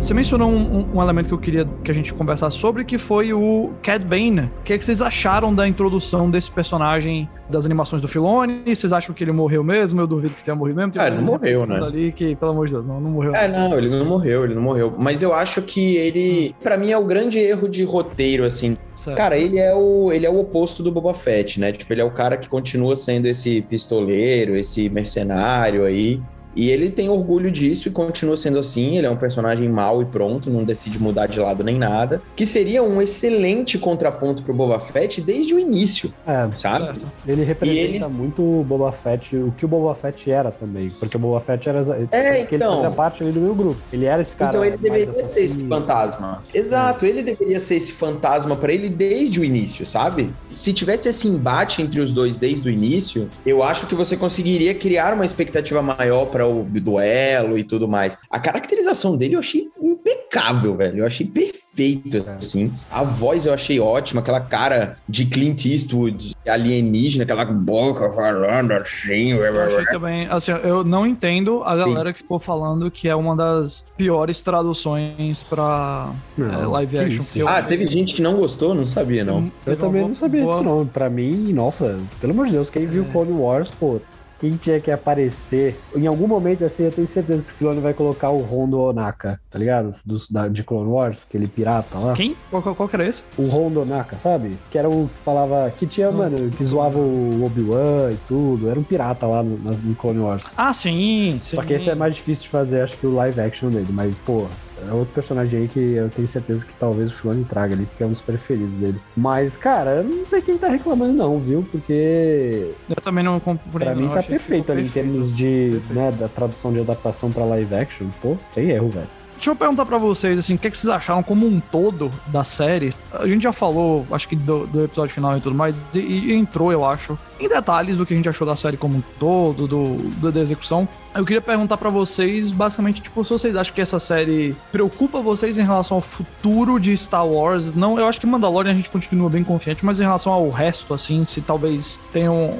Você 0.00 0.14
mencionou 0.14 0.50
um, 0.50 0.96
um, 0.96 1.02
elemento 1.02 1.28
que 1.28 1.34
eu 1.34 1.38
queria 1.38 1.68
que 1.84 1.90
a 1.90 1.94
gente 1.94 2.14
conversasse 2.14 2.56
sobre, 2.56 2.84
que 2.84 2.96
foi 2.96 3.34
o 3.34 3.70
Cad 3.82 4.02
Bane. 4.02 4.50
O 4.60 4.62
que, 4.64 4.72
é 4.72 4.78
que 4.78 4.84
vocês 4.84 5.02
acharam 5.02 5.54
da 5.54 5.68
introdução 5.68 6.30
desse 6.30 6.50
personagem 6.50 7.28
das 7.50 7.66
animações 7.66 8.00
do 8.00 8.08
Filone? 8.08 8.62
Vocês 8.66 8.94
acham 8.94 9.14
que 9.14 9.22
ele 9.22 9.30
morreu 9.30 9.62
mesmo? 9.62 10.00
Eu 10.00 10.06
duvido 10.06 10.32
que 10.32 10.42
tenha 10.42 10.54
morrido 10.54 10.78
mesmo. 10.78 10.92
Tem 10.92 11.02
ah, 11.02 11.08
ele 11.08 11.16
não 11.16 11.24
morreu, 11.24 11.66
né? 11.66 11.84
Ali 11.84 12.12
que, 12.12 12.34
pelo 12.34 12.52
amor 12.52 12.66
de 12.66 12.72
Deus, 12.72 12.86
não, 12.86 12.98
não 12.98 13.10
morreu. 13.10 13.34
É, 13.34 13.46
não, 13.46 13.76
ele 13.76 13.90
não 13.90 14.06
morreu, 14.06 14.44
ele 14.44 14.54
não 14.54 14.62
morreu. 14.62 14.94
Mas 14.98 15.22
eu 15.22 15.34
acho 15.34 15.60
que 15.60 15.96
ele, 15.96 16.54
para 16.62 16.78
mim, 16.78 16.90
é 16.90 16.96
o 16.96 17.04
grande 17.04 17.38
erro 17.38 17.68
de 17.68 17.84
roteiro, 17.84 18.44
assim. 18.44 18.78
Certo. 18.96 19.16
Cara, 19.16 19.36
ele 19.36 19.58
é, 19.58 19.74
o, 19.74 20.10
ele 20.12 20.24
é 20.24 20.30
o 20.30 20.38
oposto 20.38 20.82
do 20.82 20.90
Boba 20.90 21.12
Fett, 21.12 21.60
né? 21.60 21.72
Tipo, 21.72 21.92
ele 21.92 22.00
é 22.00 22.04
o 22.04 22.10
cara 22.10 22.38
que 22.38 22.48
continua 22.48 22.96
sendo 22.96 23.26
esse 23.26 23.60
pistoleiro, 23.62 24.56
esse 24.56 24.88
mercenário 24.88 25.84
aí. 25.84 26.22
E 26.54 26.70
ele 26.70 26.90
tem 26.90 27.08
orgulho 27.08 27.50
disso 27.50 27.88
e 27.88 27.90
continua 27.90 28.36
sendo 28.36 28.58
assim. 28.58 28.96
Ele 28.96 29.06
é 29.06 29.10
um 29.10 29.16
personagem 29.16 29.68
mau 29.68 30.02
e 30.02 30.04
pronto, 30.04 30.50
não 30.50 30.64
decide 30.64 30.98
mudar 30.98 31.26
de 31.26 31.38
lado 31.38 31.62
nem 31.62 31.76
nada. 31.76 32.20
Que 32.34 32.44
seria 32.44 32.82
um 32.82 33.00
excelente 33.00 33.78
contraponto 33.78 34.42
pro 34.42 34.52
Boba 34.52 34.80
Fett 34.80 35.20
desde 35.20 35.54
o 35.54 35.58
início. 35.58 36.12
É, 36.26 36.48
sabe? 36.54 36.86
Certo. 36.86 37.12
Ele 37.26 37.44
representa 37.44 38.06
ele... 38.06 38.14
muito 38.14 38.42
o 38.42 38.64
Boba 38.64 38.92
Fett, 38.92 39.36
o 39.36 39.52
que 39.56 39.64
o 39.64 39.68
Boba 39.68 39.94
Fett 39.94 40.30
era 40.30 40.50
também. 40.50 40.90
Porque 40.98 41.16
o 41.16 41.20
Boba 41.20 41.40
Fett 41.40 41.68
era. 41.68 41.80
É, 42.10 42.40
então... 42.42 42.72
ele 42.72 42.76
fazia 42.76 42.90
parte 42.90 43.22
ali 43.22 43.32
do 43.32 43.40
meu 43.40 43.54
grupo. 43.54 43.80
Ele 43.92 44.06
era 44.06 44.20
esse 44.20 44.34
cara. 44.34 44.50
Então 44.50 44.64
ele 44.64 44.76
deveria 44.76 45.12
ser 45.12 45.44
esse 45.44 45.66
fantasma. 45.66 46.42
Exato, 46.52 47.06
ele 47.06 47.22
deveria 47.22 47.60
ser 47.60 47.76
esse 47.76 47.92
fantasma 47.92 48.56
para 48.56 48.72
ele 48.72 48.88
desde 48.88 49.40
o 49.40 49.44
início, 49.44 49.86
sabe? 49.86 50.30
Se 50.50 50.72
tivesse 50.72 51.08
esse 51.08 51.28
embate 51.28 51.82
entre 51.82 52.00
os 52.00 52.12
dois 52.12 52.38
desde 52.38 52.68
o 52.68 52.70
início, 52.70 53.28
eu 53.46 53.62
acho 53.62 53.86
que 53.86 53.94
você 53.94 54.16
conseguiria 54.16 54.74
criar 54.74 55.14
uma 55.14 55.24
expectativa 55.24 55.80
maior 55.82 56.26
pra 56.26 56.39
para 56.40 56.48
o 56.48 56.64
duelo 56.64 57.58
e 57.58 57.64
tudo 57.64 57.86
mais. 57.86 58.16
A 58.30 58.40
caracterização 58.40 59.16
dele 59.16 59.34
eu 59.34 59.40
achei 59.40 59.68
impecável, 59.82 60.74
velho. 60.74 61.00
Eu 61.00 61.06
achei 61.06 61.26
perfeito, 61.26 62.24
assim. 62.38 62.72
A 62.90 63.02
voz 63.02 63.44
eu 63.44 63.52
achei 63.52 63.78
ótima, 63.78 64.22
aquela 64.22 64.40
cara 64.40 64.96
de 65.06 65.26
Clint 65.26 65.66
Eastwood 65.66 66.34
alienígena, 66.48 67.24
aquela 67.24 67.44
boca 67.44 68.10
falando 68.12 68.72
assim. 68.72 69.32
Eu 69.32 69.60
achei 69.60 69.84
também, 69.86 70.26
assim, 70.28 70.52
eu 70.52 70.82
não 70.82 71.06
entendo 71.06 71.62
a 71.62 71.76
galera 71.76 72.08
Sim. 72.08 72.14
que 72.14 72.22
ficou 72.22 72.38
falando 72.38 72.90
que 72.90 73.08
é 73.08 73.14
uma 73.14 73.36
das 73.36 73.84
piores 73.96 74.40
traduções 74.40 75.42
pra 75.42 76.12
não, 76.38 76.62
é, 76.62 76.66
live 76.66 76.98
action. 76.98 77.24
ah, 77.46 77.56
achei... 77.56 77.68
teve 77.68 77.86
gente 77.88 78.14
que 78.14 78.22
não 78.22 78.36
gostou? 78.36 78.74
Não 78.74 78.86
sabia, 78.86 79.24
não. 79.24 79.52
Eu, 79.66 79.74
eu 79.74 79.76
também 79.76 80.02
não 80.02 80.14
sabia 80.14 80.42
boa... 80.42 80.52
disso, 80.52 80.64
não. 80.64 80.86
Pra 80.86 81.10
mim, 81.10 81.52
nossa, 81.52 81.98
pelo 82.18 82.32
amor 82.32 82.46
de 82.46 82.52
Deus, 82.52 82.70
quem 82.70 82.86
viu 82.86 83.04
é. 83.04 83.12
Clone 83.12 83.32
Wars, 83.32 83.70
pô, 83.78 84.00
quem 84.40 84.56
tinha 84.56 84.80
que 84.80 84.90
aparecer. 84.90 85.78
Em 85.94 86.06
algum 86.06 86.26
momento, 86.26 86.64
assim, 86.64 86.84
eu 86.84 86.90
tenho 86.90 87.06
certeza 87.06 87.44
que 87.44 87.52
o 87.52 87.54
Filoni 87.54 87.80
vai 87.80 87.92
colocar 87.92 88.30
o 88.30 88.38
Rondo 88.38 88.80
Onaka, 88.80 89.38
tá 89.50 89.58
ligado? 89.58 89.94
Do, 90.06 90.18
da, 90.30 90.48
de 90.48 90.64
Clone 90.64 90.88
Wars, 90.88 91.26
aquele 91.28 91.46
pirata 91.46 91.98
lá. 91.98 92.14
Quem? 92.14 92.34
Qual, 92.50 92.62
qual, 92.62 92.74
qual 92.74 92.88
que 92.88 92.96
era 92.96 93.06
esse? 93.06 93.22
O 93.36 93.46
Rondo 93.46 93.82
Onaka, 93.82 94.18
sabe? 94.18 94.56
Que 94.70 94.78
era 94.78 94.88
o 94.88 95.08
que 95.12 95.20
falava. 95.20 95.70
Que 95.76 95.86
tinha, 95.86 96.10
mano, 96.10 96.50
que 96.50 96.64
zoava 96.64 96.98
o 96.98 97.44
Obi-Wan 97.44 98.12
e 98.12 98.18
tudo. 98.26 98.70
Era 98.70 98.80
um 98.80 98.82
pirata 98.82 99.26
lá 99.26 99.42
no, 99.42 99.56
no 99.58 99.94
Clone 99.94 100.20
Wars. 100.20 100.44
Ah, 100.56 100.72
sim, 100.72 101.38
sim. 101.42 101.56
Só 101.56 101.62
que 101.62 101.74
esse 101.74 101.90
é 101.90 101.94
mais 101.94 102.16
difícil 102.16 102.44
de 102.44 102.48
fazer, 102.48 102.80
acho 102.80 102.96
que 102.96 103.06
o 103.06 103.14
live 103.14 103.38
action 103.40 103.68
dele. 103.68 103.88
Mas, 103.90 104.18
pô, 104.18 104.46
é 104.88 104.92
outro 104.92 105.14
personagem 105.14 105.62
aí 105.62 105.68
que 105.68 105.94
eu 105.94 106.08
tenho 106.08 106.26
certeza 106.28 106.64
que 106.64 106.72
talvez 106.74 107.10
o 107.10 107.14
Filoni 107.14 107.44
traga 107.44 107.74
ali, 107.74 107.86
porque 107.86 108.02
é 108.02 108.06
um 108.06 108.10
dos 108.10 108.20
preferidos 108.20 108.76
dele. 108.76 109.00
Mas, 109.16 109.56
cara, 109.56 109.96
eu 109.96 110.04
não 110.04 110.26
sei 110.26 110.40
quem 110.40 110.56
tá 110.58 110.68
reclamando, 110.68 111.12
não, 111.12 111.38
viu? 111.38 111.66
Porque. 111.70 112.72
Eu 112.88 112.96
também 113.02 113.24
não 113.24 113.38
compreendo. 113.40 113.72
Pra 113.72 113.94
mim 113.94 114.08
tá 114.08 114.22
perfeito 114.22 114.72
ali 114.72 114.82
perfeito. 114.82 115.06
em 115.06 115.12
termos 115.12 115.34
de, 115.34 115.80
né, 115.90 116.12
da 116.12 116.28
tradução 116.28 116.72
de 116.72 116.80
adaptação 116.80 117.30
pra 117.30 117.44
live 117.44 117.74
action. 117.74 118.06
Pô, 118.20 118.36
sem 118.54 118.70
erro, 118.70 118.88
velho. 118.88 119.19
Deixa 119.40 119.52
eu 119.52 119.56
perguntar 119.56 119.86
para 119.86 119.96
vocês, 119.96 120.38
assim, 120.38 120.52
o 120.52 120.58
que, 120.58 120.66
é 120.66 120.70
que, 120.70 120.78
vocês 120.78 120.92
acharam 120.92 121.22
como 121.22 121.46
um 121.46 121.60
todo 121.60 122.10
da 122.26 122.44
série? 122.44 122.92
A 123.10 123.26
gente 123.26 123.42
já 123.42 123.54
falou, 123.54 124.06
acho 124.12 124.28
que 124.28 124.36
do, 124.36 124.66
do 124.66 124.84
episódio 124.84 125.14
final 125.14 125.34
e 125.34 125.40
tudo 125.40 125.56
mais, 125.56 125.82
e, 125.94 125.98
e, 125.98 126.34
entrou, 126.34 126.70
eu 126.70 126.84
acho, 126.84 127.18
em 127.40 127.48
detalhes 127.48 127.96
do 127.96 128.04
que 128.04 128.12
a 128.12 128.16
gente 128.18 128.28
achou 128.28 128.46
da 128.46 128.54
série 128.54 128.76
como 128.76 128.98
um 128.98 129.02
todo, 129.18 129.66
do, 129.66 129.94
do 129.96 130.30
da 130.30 130.40
execução. 130.40 130.86
Eu 131.14 131.24
queria 131.24 131.40
perguntar 131.40 131.78
para 131.78 131.88
vocês, 131.88 132.50
basicamente, 132.50 133.00
tipo, 133.00 133.24
se 133.24 133.32
vocês 133.32 133.56
acham 133.56 133.74
que 133.74 133.80
essa 133.80 133.98
série 133.98 134.54
preocupa 134.70 135.22
vocês 135.22 135.56
em 135.56 135.64
relação 135.64 135.96
ao 135.96 136.02
futuro 136.02 136.78
de 136.78 136.94
Star 136.98 137.26
Wars. 137.26 137.74
Não, 137.74 137.98
eu 137.98 138.06
acho 138.06 138.20
que 138.20 138.26
Mandalorian 138.26 138.72
a 138.72 138.74
gente 138.74 138.90
continua 138.90 139.30
bem 139.30 139.42
confiante, 139.42 139.86
mas 139.86 139.98
em 140.00 140.02
relação 140.02 140.34
ao 140.34 140.50
resto, 140.50 140.92
assim, 140.92 141.24
se 141.24 141.40
talvez 141.40 141.98
tenham. 142.12 142.58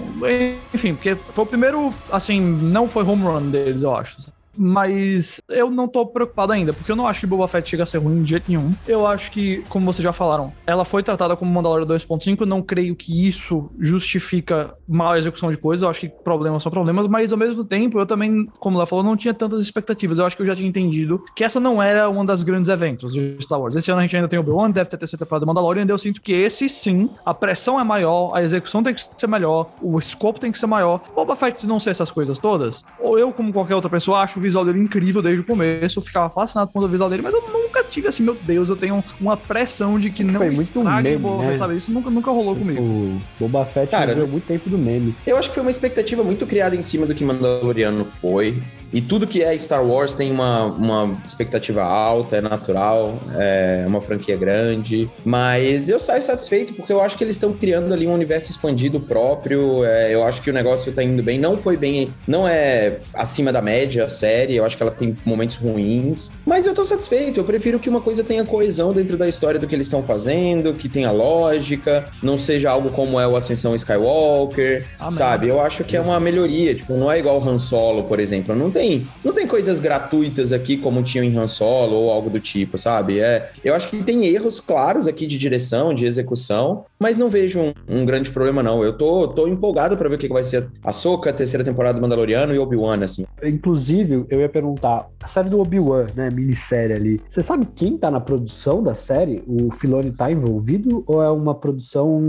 Enfim, 0.73 0.95
porque 0.95 1.15
foi 1.15 1.45
o 1.45 1.47
primeiro, 1.47 1.93
assim, 2.11 2.41
não 2.41 2.89
foi 2.89 3.05
home 3.05 3.25
run 3.25 3.51
deles, 3.51 3.83
eu 3.83 3.95
acho. 3.95 4.40
Mas 4.63 5.41
eu 5.49 5.71
não 5.71 5.89
tô 5.89 6.05
preocupado 6.05 6.53
ainda, 6.53 6.75
porque 6.75 6.93
eu 6.93 6.97
não 6.97 7.07
acho 7.07 7.19
que 7.19 7.27
Boba 7.27 7.49
Fett 7.49 7.71
chega 7.71 7.85
a 7.85 7.87
ser 7.87 7.97
ruim 7.97 8.23
de 8.23 8.31
jeito 8.31 8.45
nenhum. 8.47 8.73
Eu 8.87 9.07
acho 9.07 9.31
que, 9.31 9.65
como 9.71 9.91
vocês 9.91 10.05
já 10.05 10.13
falaram, 10.13 10.53
ela 10.67 10.85
foi 10.85 11.03
tratada 11.03 11.35
como 11.35 11.51
Mandalorian 11.51 11.87
2.5. 11.87 12.45
Não 12.45 12.61
creio 12.61 12.95
que 12.95 13.27
isso 13.27 13.71
justifica 13.79 14.77
mal 14.87 15.17
execução 15.17 15.51
de 15.51 15.57
coisas. 15.57 15.83
Eu 15.83 15.89
acho 15.89 16.01
que 16.01 16.09
problemas 16.09 16.63
são 16.63 16.71
problemas, 16.71 17.09
mas 17.09 17.33
ao 17.33 17.39
mesmo 17.39 17.65
tempo, 17.65 17.99
eu 17.99 18.05
também, 18.05 18.47
como 18.59 18.77
ela 18.77 18.85
falou, 18.85 19.03
não 19.03 19.17
tinha 19.17 19.33
tantas 19.33 19.63
expectativas. 19.63 20.19
Eu 20.19 20.27
acho 20.27 20.37
que 20.37 20.43
eu 20.43 20.47
já 20.47 20.55
tinha 20.55 20.69
entendido 20.69 21.25
que 21.35 21.43
essa 21.43 21.59
não 21.59 21.83
era 21.83 22.11
um 22.11 22.23
dos 22.23 22.43
grandes 22.43 22.69
eventos 22.69 23.15
de 23.15 23.37
Star 23.41 23.59
Wars. 23.59 23.75
Esse 23.77 23.91
ano 23.91 24.01
a 24.01 24.03
gente 24.03 24.15
ainda 24.15 24.29
tem 24.29 24.39
o 24.39 24.43
Obi-Wan, 24.43 24.71
deve 24.71 24.91
ter 24.91 24.99
terceira 24.99 25.25
temporada 25.25 25.47
do 25.47 25.49
Mandalorian, 25.49 25.87
e 25.87 25.89
eu 25.89 25.99
sinto 25.99 26.21
que 26.21 26.33
esse 26.33 26.69
sim, 26.69 27.09
a 27.25 27.33
pressão 27.33 27.81
é 27.81 27.85
maior, 27.85 28.33
a 28.35 28.43
execução 28.43 28.83
tem 28.83 28.95
que 28.95 29.03
ser 29.17 29.27
melhor, 29.27 29.71
o 29.81 29.99
escopo 29.99 30.39
tem 30.39 30.53
que 30.53 30.59
ser 30.59 30.67
maior. 30.67 31.01
Boba 31.15 31.35
Fett 31.35 31.67
não 31.67 31.81
ser 31.81 31.91
essas 31.91 32.11
coisas 32.11 32.39
todas, 32.39 32.85
ou 33.01 33.19
eu, 33.19 33.33
como 33.33 33.53
qualquer 33.53 33.75
outra 33.75 33.89
pessoa, 33.91 34.19
acho 34.19 34.39
visual 34.51 34.65
dele 34.65 34.81
incrível 34.81 35.23
desde 35.23 35.41
o 35.41 35.45
começo. 35.45 35.99
Eu 35.99 36.03
ficava 36.03 36.29
fascinado 36.29 36.71
com 36.73 36.79
o 36.79 36.89
visual 36.89 37.09
dele, 37.09 37.23
mas 37.23 37.35
eu 37.35 37.43
nunca 37.53 37.83
tive 37.85 38.09
assim, 38.09 38.23
meu 38.23 38.35
Deus, 38.35 38.69
eu 38.69 38.77
tenho 38.77 39.03
uma 39.21 39.37
pressão 39.37 39.99
de 39.99 40.11
que 40.11 40.25
não 40.25 40.33
Foi 40.33 40.51
muito 40.51 40.83
meme, 40.83 41.17
Boba, 41.17 41.45
né? 41.45 41.57
sabe? 41.57 41.77
Isso 41.77 41.93
nunca, 41.93 42.11
nunca 42.11 42.31
rolou 42.31 42.55
comigo. 42.57 42.81
O 42.81 43.21
Boba 43.39 43.65
Fett 43.65 43.91
Cara, 43.91 44.15
muito 44.27 44.47
tempo 44.47 44.69
do 44.69 44.77
meme. 44.79 45.15
Eu 45.27 45.37
acho 45.37 45.49
que 45.49 45.55
foi 45.55 45.63
uma 45.63 45.71
expectativa 45.71 46.23
muito 46.23 46.47
criada 46.47 46.75
em 46.77 46.83
cima 46.83 47.07
do 47.07 47.15
que 47.15 47.25
Mandaloriano 47.25 48.05
foi. 48.05 48.59
E 48.93 49.01
tudo 49.01 49.27
que 49.27 49.43
é 49.43 49.57
Star 49.57 49.85
Wars 49.87 50.15
tem 50.15 50.31
uma, 50.31 50.65
uma 50.65 51.21
expectativa 51.25 51.83
alta, 51.83 52.37
é 52.37 52.41
natural, 52.41 53.19
é 53.39 53.85
uma 53.87 54.01
franquia 54.01 54.37
grande. 54.37 55.09
Mas 55.25 55.89
eu 55.89 56.01
saio 56.01 56.23
satisfeito 56.23 56.75
porque 56.75 56.93
eu 56.93 57.01
acho 57.01 57.17
que 57.17 57.25
eles 57.25 57.37
estão 57.37 57.53
criando 57.53 57.93
ali 57.93 58.07
um 58.07 58.13
universo 58.13 58.51
expandido 58.51 59.01
próprio. 59.01 59.85
É, 59.85 60.15
eu 60.15 60.25
acho 60.25 60.43
que 60.43 60.51
o 60.51 60.53
negócio 60.53 60.93
tá 60.93 61.03
indo 61.03 61.23
bem. 61.23 61.39
Não 61.39 61.57
foi 61.57 61.77
bem, 61.77 62.09
não 62.27 62.49
é 62.49 62.99
acima 63.15 63.53
da 63.53 63.63
média 63.63 64.05
a 64.05 64.09
série. 64.09 64.57
Eu 64.57 64.65
acho 64.65 64.77
que 64.77 64.83
ela 64.83 64.93
tem 64.93 65.17
momentos 65.25 65.57
ruins. 65.57 66.33
Mas 66.45 66.67
eu 66.67 66.75
tô 66.75 66.85
satisfeito. 66.85 67.39
Eu 67.41 67.45
prefiro 67.45 67.79
que 67.79 67.89
uma 67.89 68.01
coisa 68.01 68.25
tenha 68.25 68.45
coesão 68.45 68.93
dentro 68.93 69.17
da 69.17 69.29
história 69.29 69.59
do 69.61 69.67
que 69.67 69.75
eles 69.75 69.87
estão 69.87 70.03
fazendo, 70.03 70.73
que 70.73 70.89
tenha 70.89 71.11
lógica, 71.11 72.05
não 72.23 72.37
seja 72.37 72.71
algo 72.71 72.91
como 72.91 73.21
é 73.21 73.27
o 73.27 73.37
Ascensão 73.37 73.75
Skywalker, 73.75 74.87
Amém. 74.99 75.11
sabe? 75.11 75.49
Eu 75.49 75.61
acho 75.61 75.85
que 75.85 75.97
é 75.97 76.01
uma 76.01 76.19
melhoria. 76.19 76.75
Tipo, 76.75 76.95
não 76.95 77.11
é 77.11 77.19
igual 77.19 77.43
Han 77.47 77.59
Solo, 77.59 78.05
por 78.05 78.19
exemplo. 78.19 78.55
Não 78.55 78.71
tem, 78.71 78.80
não 79.25 79.33
tem 79.33 79.47
coisas 79.47 79.81
gratuitas 79.81 80.53
aqui 80.53 80.77
como 80.77 81.03
tinham 81.03 81.25
em 81.25 81.37
Han 81.37 81.47
Solo 81.47 81.97
ou 81.97 82.11
algo 82.11 82.31
do 82.31 82.41
tipo, 82.41 82.79
sabe? 82.79 83.21
É, 83.21 83.51
eu 83.65 83.75
acho 83.75 83.89
que 83.89 84.03
tem 84.03 84.27
erros 84.27 84.61
claros 84.61 85.07
aqui 85.07 85.27
de 85.27 85.39
direção, 85.39 85.95
de 85.95 86.07
execução, 86.07 86.85
mas 86.99 87.17
não 87.17 87.29
vejo 87.29 87.61
um, 87.61 87.73
um 87.89 88.05
grande 88.05 88.31
problema, 88.31 88.63
não. 88.63 88.83
Eu 88.85 88.97
tô, 88.97 89.29
tô 89.29 89.47
empolgado 89.47 89.97
para 89.97 90.09
ver 90.09 90.17
o 90.17 90.19
que 90.19 90.29
vai 90.29 90.45
ser 90.45 90.69
a 90.85 90.93
Soca, 90.93 91.31
a 91.31 91.33
terceira 91.33 91.65
temporada 91.65 91.99
do 91.99 92.03
Mandaloriano 92.03 92.55
e 92.55 92.59
Obi-Wan, 92.59 93.03
assim. 93.03 93.25
Inclusive, 93.43 94.25
eu 94.29 94.41
ia 94.41 94.49
perguntar, 94.49 95.09
a 95.23 95.29
série 95.29 95.49
do 95.49 95.61
Obi-Wan, 95.61 96.07
né, 96.15 96.31
minissérie 96.31 96.95
ali, 96.95 97.21
você 97.29 97.43
sabe 97.43 97.67
quem 97.75 97.97
tá 97.97 98.11
na 98.11 98.21
produção 98.21 98.83
da 98.83 98.95
série? 98.95 99.43
O 99.47 99.71
Filoni 99.73 100.13
tá 100.13 100.31
envolvido 100.31 101.03
ou 101.07 101.23
é 101.23 101.31
uma 101.31 101.55
produção... 101.55 102.21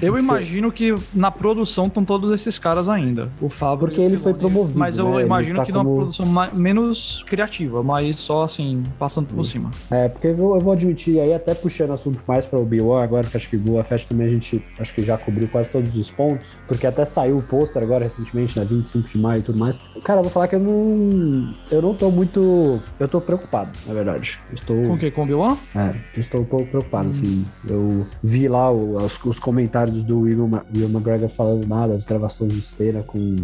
Eu 0.00 0.18
imagino 0.18 0.72
que 0.72 0.94
na 1.14 1.30
produção 1.30 1.86
estão 1.86 2.04
todos 2.04 2.32
esses 2.32 2.58
caras 2.58 2.88
ainda. 2.88 3.30
O 3.40 3.48
Fábio 3.48 3.86
Porque 3.86 4.00
ele 4.00 4.16
foi 4.16 4.34
promovido, 4.34 4.78
Mas 4.78 4.98
eu 4.98 5.08
né? 5.10 5.22
imagino 5.22 5.56
tá 5.56 5.64
que 5.70 5.78
como... 5.78 5.90
numa 5.90 5.96
produção 6.00 6.26
mais, 6.26 6.52
menos 6.52 7.24
criativa, 7.26 7.82
mas 7.82 8.18
só 8.20 8.44
assim, 8.44 8.82
passando 8.98 9.26
por 9.26 9.44
cima. 9.44 9.70
É, 9.90 10.08
porque 10.08 10.28
eu 10.28 10.36
vou, 10.36 10.54
eu 10.54 10.60
vou 10.60 10.72
admitir 10.72 11.20
aí, 11.20 11.32
até 11.32 11.54
puxando 11.54 11.92
assunto 11.92 12.22
mais 12.26 12.46
para 12.46 12.58
o 12.58 12.62
Obi-Wan, 12.62 13.02
agora 13.02 13.26
que 13.26 13.36
acho 13.36 13.48
que 13.48 13.56
Boa 13.56 13.84
Fett 13.84 14.06
também 14.06 14.26
a 14.26 14.30
gente 14.30 14.62
acho 14.78 14.94
que 14.94 15.02
já 15.02 15.16
cobriu 15.16 15.48
quase 15.48 15.70
todos 15.70 15.96
os 15.96 16.10
pontos, 16.10 16.56
porque 16.66 16.86
até 16.86 17.04
saiu 17.04 17.38
o 17.38 17.42
pôster 17.42 17.82
agora 17.82 18.04
recentemente, 18.04 18.58
na 18.58 18.64
25 18.64 19.08
de 19.08 19.18
maio 19.18 19.40
e 19.40 19.42
tudo 19.42 19.58
mais. 19.58 19.78
Cara, 20.04 20.20
eu 20.20 20.24
vou 20.24 20.32
falar 20.32 20.48
que 20.48 20.54
eu 20.54 20.60
não. 20.60 21.54
Eu 21.70 21.82
não 21.82 21.94
tô 21.94 22.10
muito. 22.10 22.80
Eu 22.98 23.08
tô 23.08 23.20
preocupado, 23.20 23.70
na 23.86 23.94
verdade. 23.94 24.38
Estou... 24.52 24.76
Com 24.86 24.94
o 24.94 24.98
que? 24.98 25.10
Com 25.10 25.22
o 25.22 25.24
Obi-Wan? 25.24 25.56
É, 25.74 25.94
eu 26.14 26.20
estou 26.20 26.40
um 26.40 26.44
pouco 26.44 26.66
preocupado, 26.66 27.06
hum. 27.06 27.10
assim. 27.10 27.46
Eu 27.68 28.06
vi 28.22 28.48
lá 28.48 28.70
os, 28.70 29.22
os, 29.24 29.38
comentários 29.38 30.02
do 30.02 30.20
Will, 30.20 30.50
Will 30.74 30.88
McGregor 30.88 31.28
falando 31.28 31.66
nada, 31.66 31.92
das 31.92 32.04
gravações 32.04 32.52
de 32.52 32.60
cena 32.60 33.02
com, 33.02 33.36